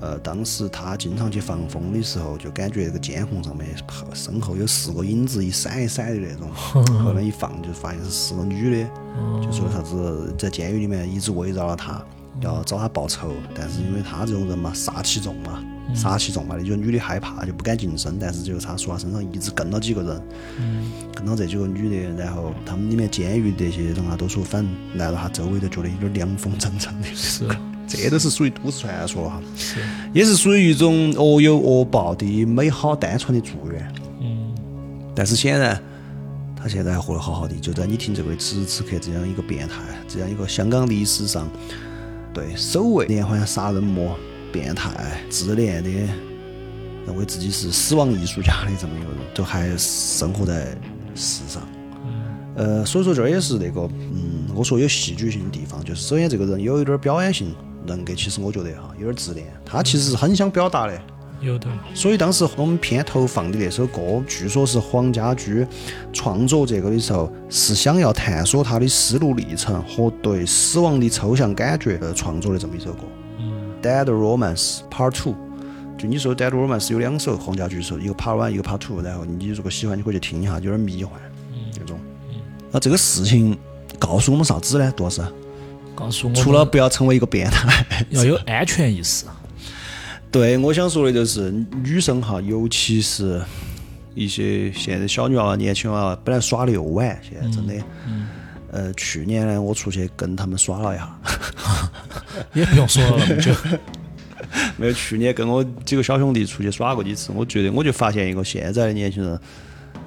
[0.00, 3.66] 呃当时他经常去放风的时候，就感觉这个监控上面
[4.14, 6.48] 身后有四个影子一闪一闪的那种，
[7.02, 8.90] 后面一放就发现是四个女的，
[9.42, 12.00] 就说啥子在监狱里面一直围绕了他，
[12.40, 15.64] 要找他报仇，但是因为他这种人嘛，杀气重嘛。
[15.94, 20.22] 杀气重嘛，那就女的害怕就不敢近身，但是就是他说他身上一直跟了几个人，
[21.14, 27.46] 跟到这几个女的，然后他们里面监狱那些人啊都说，反正来了他周围都觉得有点凉风阵阵的，是
[27.86, 29.80] 这都是属于都市传说哈，是，
[30.12, 33.94] 也是属于一种恶有恶报的美好单纯的祝愿。
[34.20, 34.54] 嗯，
[35.14, 35.82] 但是显然，
[36.54, 37.54] 他现在还活得好好的。
[37.54, 39.76] 就在你听这位此时此刻，这样一个变态，
[40.06, 41.48] 这样一个香港历史上
[42.34, 44.14] 对首位连环杀人魔、
[44.52, 45.90] 变态、自恋的，
[47.06, 50.76] 认为自己是死亡艺术家的这么一个人，都还生活在
[51.14, 51.62] 世上。
[52.56, 57.54] 呃，所以说这儿也是那个，嗯，我说有戏剧性的地方，就是首先这个人有一点儿表演性
[57.86, 61.00] 人格，其实我觉得哈有点儿自恋，他其实是很想表达的。
[61.40, 61.68] 有的。
[61.94, 65.64] 所以当时我们片头放的那首歌，据说是黄家驹
[66.12, 73.04] 创作这个的时候，是想要探索他的思路历程和对死亡的抽象感觉而创作的这么一首歌。
[73.88, 75.34] 嗯 Dead Romance Part Two，
[75.96, 81.18] 就你说 Dead Romance 有两首黄家驹首，一个 Part One，一个 Part Two，然后你如果喜欢，你可以去听一下，有点迷幻
[81.78, 81.98] 那种。
[82.70, 83.56] 那这个事情
[83.98, 84.92] 告诉我们啥子呢？
[84.94, 85.22] 杜老师，
[85.94, 89.24] 告诉我们除了不要成为一个变态，要有安全意识。
[90.30, 91.50] 对，我想说的就是
[91.82, 93.42] 女生哈，尤其是
[94.14, 97.74] 一些现在小女娃娃、年轻娃娃，本来耍的又晚，现在真的。
[98.78, 101.18] 呃，去年呢，我出去跟他们耍了一下，
[102.54, 103.52] 也不用说了那么久。
[104.78, 109.40] 没有去年跟我几个小兄弟出去耍过几次，我觉得我就发现一个现在的年轻人，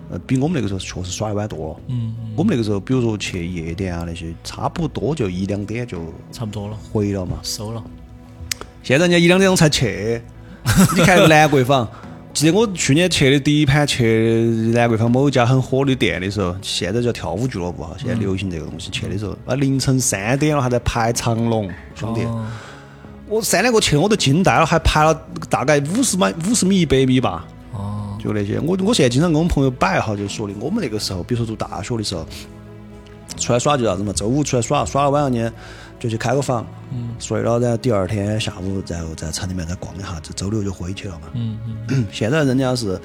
[0.09, 1.79] 呃，比我们那个时候确实耍的晚多了。
[1.89, 6.01] 嗯，我们那个时候，比如说去夜店啊那些，差不多就一两点就
[6.31, 7.39] 差不多了，回了嘛。
[7.43, 7.83] 收了。
[8.83, 10.21] 现在人家一两点钟才去，
[10.95, 11.87] 你看那个兰桂坊，
[12.33, 18.89] 记得我去年去的第一盘去兰桂坊某一家很火的店的时候，现在叫跳舞俱乐部哈，现在流行这个东西。
[18.89, 22.47] 去的时候，啊凌晨三点了还在排长龙，兄弟，哦
[23.27, 25.13] 我三点过去我都惊呆了，还排了
[25.49, 27.45] 大概五十米、五十米、一百米吧。
[27.73, 32.25] 哦，就那些，我我现在经常跟我们朋友摆哈，就说的我们那个时候，比如说读大学的时候，
[33.37, 35.53] 出来耍就啥子嘛，周五出来耍，耍了晚上呢，
[36.01, 37.15] 就去开个房，嗯。
[37.19, 41.27] 睡了，然后第二天下午，然后在城里面再逛一下，这周六就回去了嘛。
[41.33, 42.99] 嗯嗯 现在人家是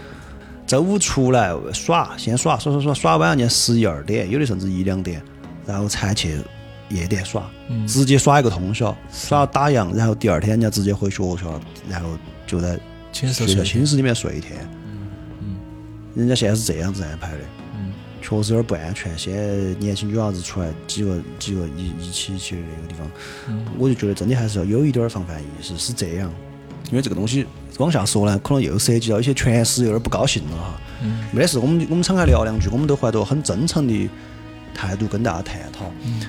[0.67, 5.23] 周五出来耍，先耍耍耍耍耍晚上间十一二点，有的甚至一两点，
[5.67, 6.41] 然后才去
[6.89, 7.87] 夜店耍，嗯。
[7.87, 12.09] 直接耍一个通宵，耍到打烊，然后第二天人家直接回学校，然后
[12.47, 12.81] 就在
[13.13, 14.59] 寝室睡学校寝室里面睡一天。
[14.63, 14.77] 嗯
[16.15, 17.66] 人家现在是这样子安排的，嗯
[18.29, 19.17] 确实有点不安全。
[19.17, 19.45] 现在
[19.79, 23.09] 年轻女娃子出来几个几个一一起去那个地方，
[23.49, 26.31] 嗯我就觉得真的还是要有一点儿防范意识，是这样。
[26.91, 27.47] 因为这个东西
[27.79, 30.81] 往下说呢，可能又涉及到一些权势有点不高兴了哈。
[31.03, 34.09] 嗯没得事，我们我们敞开聊两句，我们都怀着很真诚的
[34.75, 35.91] 态度跟大家探讨。
[36.05, 36.21] 嗯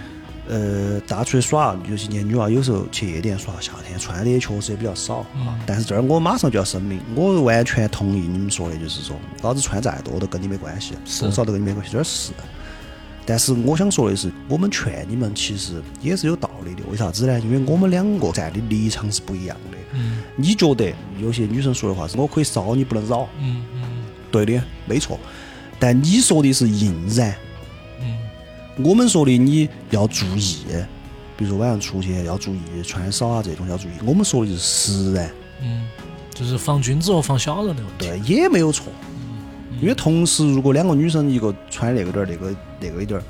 [0.48, 5.60] 呃，大家出去耍，尤其年轻女娃有时候去夜店耍，夏天穿的也确实也比较少嗯啊。
[5.66, 12.32] 但是这儿我马上就要声明，我完全同意你们说的，就是说，老子穿再多都跟你没关系，是多少都跟你没关系，这儿是。
[13.26, 16.82] 但是我想说的是，我们劝你们其实也是有道理的。
[16.90, 17.38] 为啥子呢？
[17.42, 19.78] 因为我们两个站的立场是不一样的。
[19.94, 23.82] 嗯你觉得有些女生说的话是我可以骚，你不能扰，嗯嗯
[24.32, 25.20] 对的，没错。
[25.78, 27.36] 但你说的是硬然，嗯
[28.84, 30.58] 我们说的你要注意，
[31.36, 33.92] 比如说晚上出去要注意穿少啊这种要注意。
[34.06, 35.30] 我们说的是实然，
[35.62, 35.84] 嗯，
[36.34, 38.08] 就是防君子和防小人的问题。
[38.08, 38.92] 对，也没有错。
[39.80, 43.24] 因为同时，如果两个女生一个穿那个点儿，那个那个一点儿，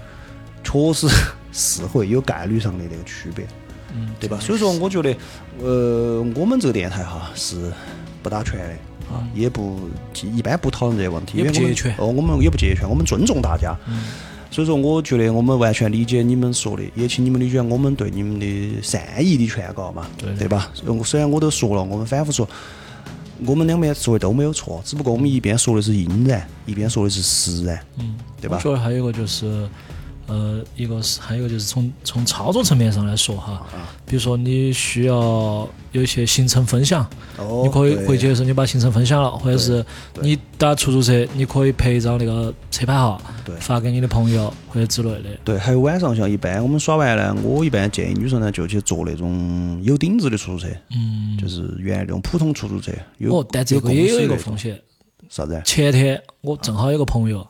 [0.64, 1.08] 确实
[1.52, 3.46] 是会有概率上的那个区别，
[3.94, 4.40] 嗯，对吧？
[4.40, 5.14] 所以说，我觉得，
[5.60, 7.70] 呃，我们这个电台哈是
[8.24, 9.90] 不打拳的啊，也不
[10.24, 13.76] 一般不讨论这些问题，也不因为我们哦，我们也不截拳，我们尊重大家。
[13.88, 14.04] 嗯
[14.50, 20.34] 所以说，我觉得我们完全理解你们说的，也请你们理解我们对你们的善意的劝告嘛，对。
[20.36, 20.72] 对吧？
[20.86, 22.48] 呃虽然我都说了，我们反复说，
[23.46, 28.58] 我们两边说的都没有错，只不过我们一边说的是因然，一边说的是实然，嗯，对吧？
[28.58, 29.68] 我觉得还有一个就是，
[30.28, 39.86] 呃，一个是还有一个就是从从操作层面上来说哈，啊比如说你需要有一些行程分享，哦你可以回去的时候你把行程分享了，或者是
[40.22, 43.22] 你打出租车，你可以拍一张那个车牌号，
[43.60, 45.30] 发给你的朋友或者之类的。
[45.44, 52.92] 对，还有晚上像一般我们耍完呢，我一般建议女生呢就去坐那种有顶子的出租车，嗯，就是原来那种普通出租车。
[53.18, 54.82] 有哦，但这个也有一个风险，险。
[55.30, 57.46] 啥子前天我正好有个朋友，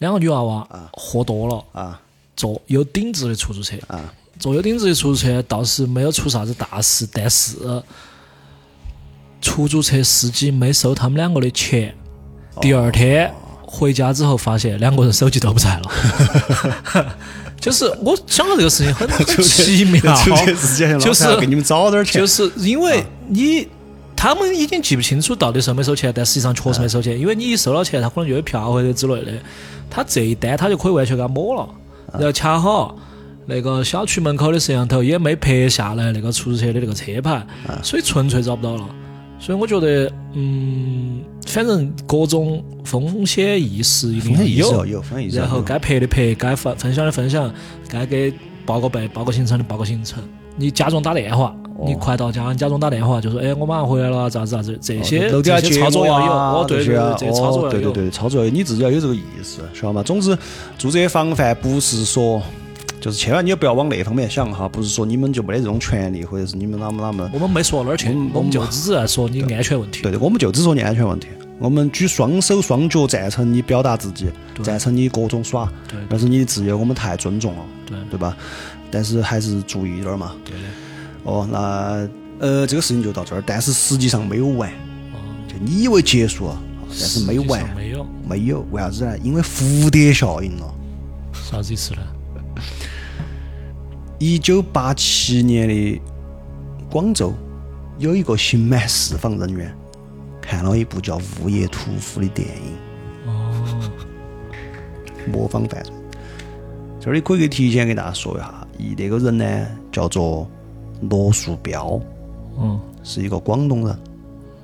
[0.00, 2.00] 两个女娃娃喝多了，啊
[2.34, 4.00] 坐有顶子的出租车，啊？
[4.38, 7.54] 坐有顶子的出租车倒是没有出啥子大事，但是
[9.42, 11.94] 出租车司机没收他们两个的钱。
[12.62, 13.30] 第二天
[13.62, 17.06] 回家之后，发现两个人手机都不在了。
[17.60, 20.00] 就是我想到这个事情很 很奇妙，
[20.98, 23.68] 就是给你们找点钱，就是因为你
[24.20, 29.32] 他们已经记不清楚到底收没收钱，但实际上确实没收钱，因为你一收了钱，他可能就有票或者之类的，
[29.88, 31.66] 他这一单他就可以完全给他抹了，
[32.12, 32.94] 然后恰好。
[33.46, 37.46] 那个小区门口的摄像头也没拍下来那个出租车的那个车牌，
[37.82, 38.86] 所以纯粹找不到了。
[39.38, 45.02] 所以我觉得，嗯，反正各种风险意识一定要有。
[45.32, 47.50] 然后该拍的拍，该分分享的分享，
[47.88, 48.30] 该给
[48.66, 50.22] 报个备、报个行程的报个行程。
[50.56, 57.70] 你假装打电话，哦你快到家，你假装打电话，就说：“哎，我马上回来了，咋子咋子。”这些楼底下接这些操作要有，啊哦，对对对，这些操作要有。
[57.70, 60.02] 对对对，操作要有，你自己要有这个意识，晓得吗？
[60.02, 60.36] 总之，
[60.78, 62.42] 做这些防范不是说，
[63.00, 67.30] 就是千万你也不要往那方面想哈，不是说你们就没得这种权利，或者是你们哪么哪么。
[67.32, 70.02] 我们没说哪儿去，我们就只是在说你安全问题。
[70.02, 71.28] 对对，我们就只说你安全问题，
[71.58, 74.30] 我们举双手双脚赞成你表达自己，
[74.62, 78.36] 赞成你各种耍，对那是你的自由，我们太尊重了，对对吧？
[78.90, 80.32] 但是还是注意一点儿嘛。
[80.44, 80.64] 对的。
[81.24, 82.08] 哦，那
[82.38, 84.70] 呃，这个事情就到这儿，但是实际上没有完，
[85.46, 89.18] 就你以为结束了，但是没有完没有，没有，为啥子呢？
[89.18, 90.74] 因为蝴蝶效应了。
[91.32, 92.00] 啥子意思呢？
[94.18, 96.00] 一九八七年的
[96.90, 97.32] 广州
[97.98, 99.74] 有一个刑满释放人员
[100.40, 103.90] 看了一部叫《物业屠夫》的电影，哦，
[105.30, 105.92] 模仿犯罪。
[106.98, 110.50] 这里可以给提前给大家说一下，一那个人呢叫做
[111.08, 112.00] 罗树标，
[112.58, 113.98] 嗯是一个广东人。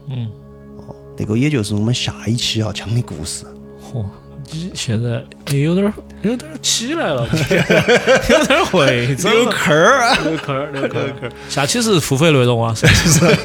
[0.08, 0.28] 嗯，
[0.76, 3.44] 哦那个也就是我们下一期要讲的故事。
[3.92, 4.04] 嚯，
[4.52, 7.26] 你现在也有点儿有点儿起来了，
[8.30, 9.50] 有点儿会整了。
[9.50, 10.16] 坑儿。
[10.30, 11.32] 有坑儿，有坑儿。
[11.48, 13.36] 下期是付费内容啊，是不是。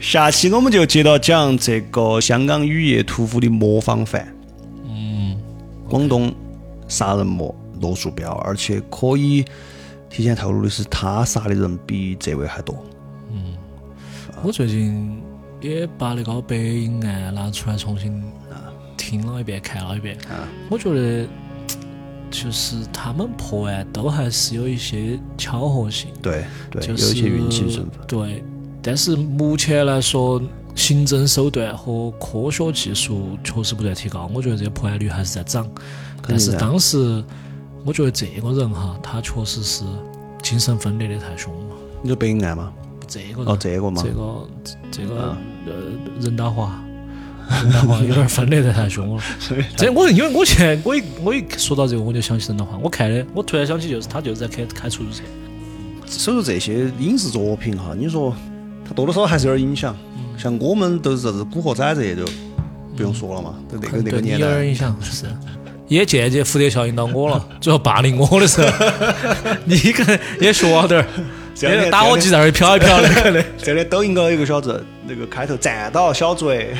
[0.00, 4.26] 下期我们就接着讲这个香港雨夜屠夫的模仿犯，
[4.86, 5.36] 嗯，
[5.88, 6.32] 广东
[6.86, 9.44] 杀人魔罗树标，而且可以
[10.08, 12.74] 提前透露的是，他杀的人比这位还多。
[13.30, 13.54] 嗯
[14.42, 15.20] 我最近
[15.60, 18.22] 也把那个白银案拿出来重新
[18.96, 20.16] 听了一遍，看了一遍。
[20.70, 21.26] 我觉得
[22.30, 28.06] 就是他们破案都还是有一些巧合性，对对，有就是一些运气成分。
[28.06, 28.44] 对，
[28.80, 30.40] 但是目前来说，
[30.74, 35.68] 刑侦手段和科学技术确实不断提高，我觉得这个破案率还是在涨。
[36.22, 37.24] 但是当时，
[37.88, 39.82] 我觉得这个人哈，他确实是
[40.42, 41.76] 精神分裂的太凶了。
[42.02, 42.70] 你说北影案吗？
[43.06, 44.48] 这个人哦，这个嘛这，个
[44.90, 45.34] 这个
[45.64, 45.72] 呃
[46.20, 46.84] 任达华，
[47.62, 49.22] 任达华有点分裂的太凶了。
[49.74, 55.22] 这我因为我现在我一我一说到这个我就想起任达华，我看的我突然想起就是他就是在开开出租车，
[56.04, 58.36] 所以说这些影视作品哈，你说
[58.86, 59.96] 他多多少少还是有点影响。
[60.36, 62.22] 像我们都是啥子《古惑仔》这些就
[62.94, 64.46] 不用说了嘛，都那个那个年代。
[64.46, 65.24] 有点影响是。
[65.88, 68.68] 也间接蝴蝶效应到我了，最后霸凌我的时候，
[69.64, 73.44] 你可能也学了点儿，打火机在那儿飘一飘的，可能。
[73.56, 76.74] 这里抖音高有个小子，那个开头站到小嘴，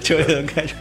[0.00, 0.74] 就那种感觉。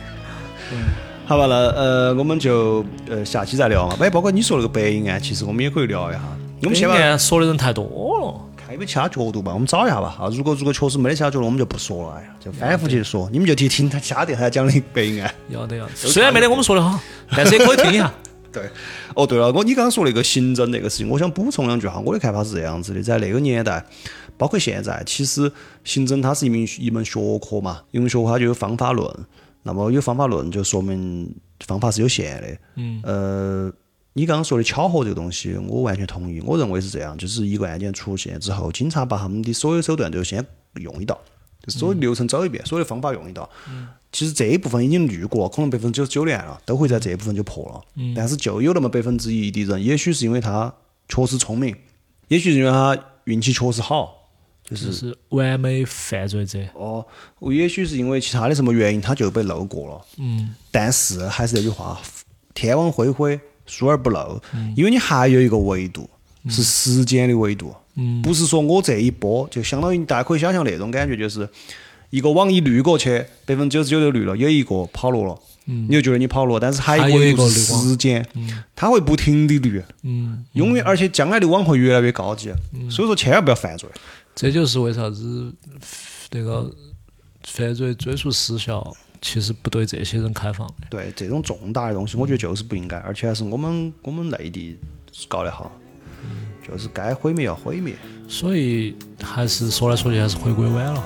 [1.25, 3.95] 好吧，那呃，我们就呃下期再聊嘛。
[4.01, 6.19] 哎，包括你说那个白银案，其实我们也可以聊一下。
[6.63, 7.83] 我们先把现在说的人太多
[8.19, 8.33] 了，
[8.77, 10.17] 没有其他角度吧，我们找一下吧。
[10.19, 12.17] 啊，如果如果确实没得其他角度，我们就不说了。
[12.17, 15.33] 哎呀，就反复去说，你们就去听他其他电台讲的北影案。
[15.49, 15.91] 要得要得。
[15.95, 16.99] 虽然没得我们说的好，
[17.31, 18.11] 但是也可以听一下。
[18.51, 18.69] 对，
[19.15, 22.01] 哦对了，我你刚刚说那个行政那个事情，我想补充两句哈。
[22.05, 23.81] 我的看法是这样子的，在那个年代，
[24.37, 25.49] 包括现在，其实
[25.85, 29.09] 行政它是一门一门学科嘛，一门学科它就有方法论，
[29.63, 31.33] 那么有方法论就说明
[31.65, 32.57] 方法是有限的。
[32.75, 32.99] 嗯。
[33.03, 33.71] 呃，
[34.13, 36.41] 你刚刚说的巧合这个东西，我完全同意。
[36.45, 40.45] 我认为是这样，就是一个案件出现之后，警察把他们的所有手段都先
[40.75, 41.19] 用一道，
[41.63, 43.49] 就是所有流程走一遍，所有的方法用一道。
[44.11, 47.81] 其实这一部分已经滤过，可能百分之九十九的案了，都会在这一部分就破了。
[48.13, 50.73] 但是就有那么百分之一的人，也许是因为他
[51.07, 51.73] 确实聪明，
[52.27, 54.27] 也许是因为他运气确实好，
[54.65, 56.59] 就是完美犯罪者。
[56.73, 57.05] 哦，
[57.51, 60.05] 也许是因为其他的什么原因，他就被漏过了。
[60.17, 61.97] 嗯，但是还是那句话，
[62.53, 63.39] 天网恢恢，
[63.71, 64.41] 疏而不漏。
[64.75, 66.09] 因为你还有一个维度
[66.49, 67.73] 是时间的维度，
[68.21, 71.47] 不是说我这一波就相当于大家可以想象那种感觉，就是
[72.09, 75.39] 一个网一滤过去，百分之九十九都滤了，有一个跑落了。
[75.65, 78.27] 你就觉得你跑落，但是还有一个时间，
[78.75, 82.51] 它会不停的滤，嗯，永远而且将来的网会越来越高级，
[82.89, 83.87] 所以说千万不要犯罪。
[84.35, 85.53] 这就是为啥子
[86.31, 86.69] 那个
[87.43, 88.81] 犯罪追诉时效
[89.21, 90.73] 其实不对这些人开放的。
[90.89, 94.77] 对这种重大的东西，我觉得就是不应该，而且还是我们我们内地
[95.27, 95.71] 搞得好，
[96.67, 97.95] 就是该毁灭要毁灭。
[98.27, 101.03] 所以还是说来说去还是回归晚了，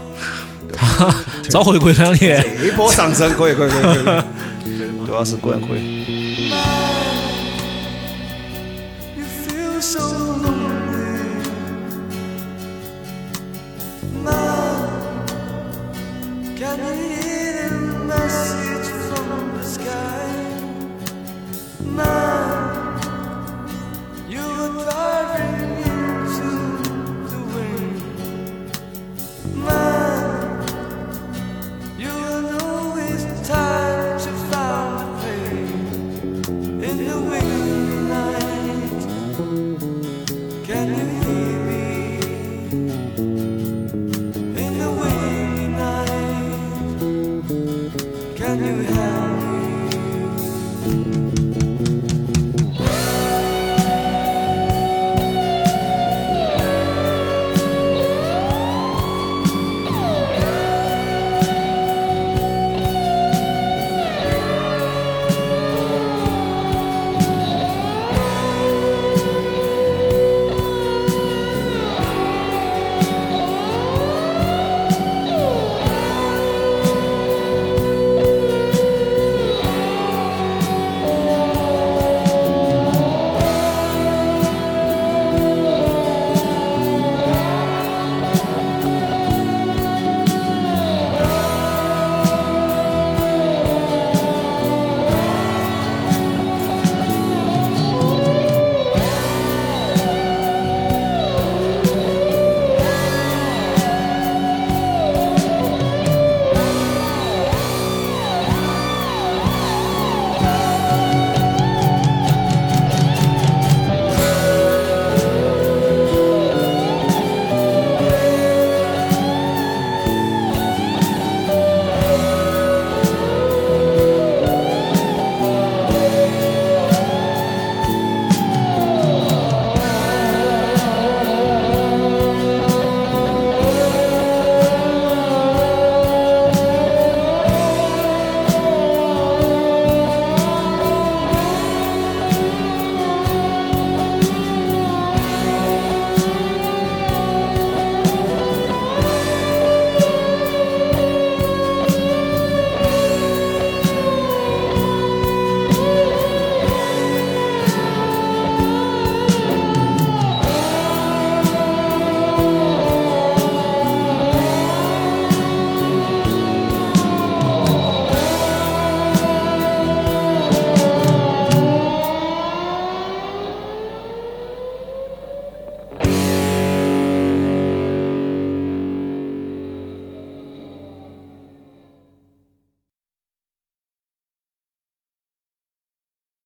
[0.73, 1.13] 他
[1.49, 2.41] 早回归两年。
[2.57, 4.25] 这一波上升可以可以可以可
[4.65, 6.05] 以，主要是果然可以。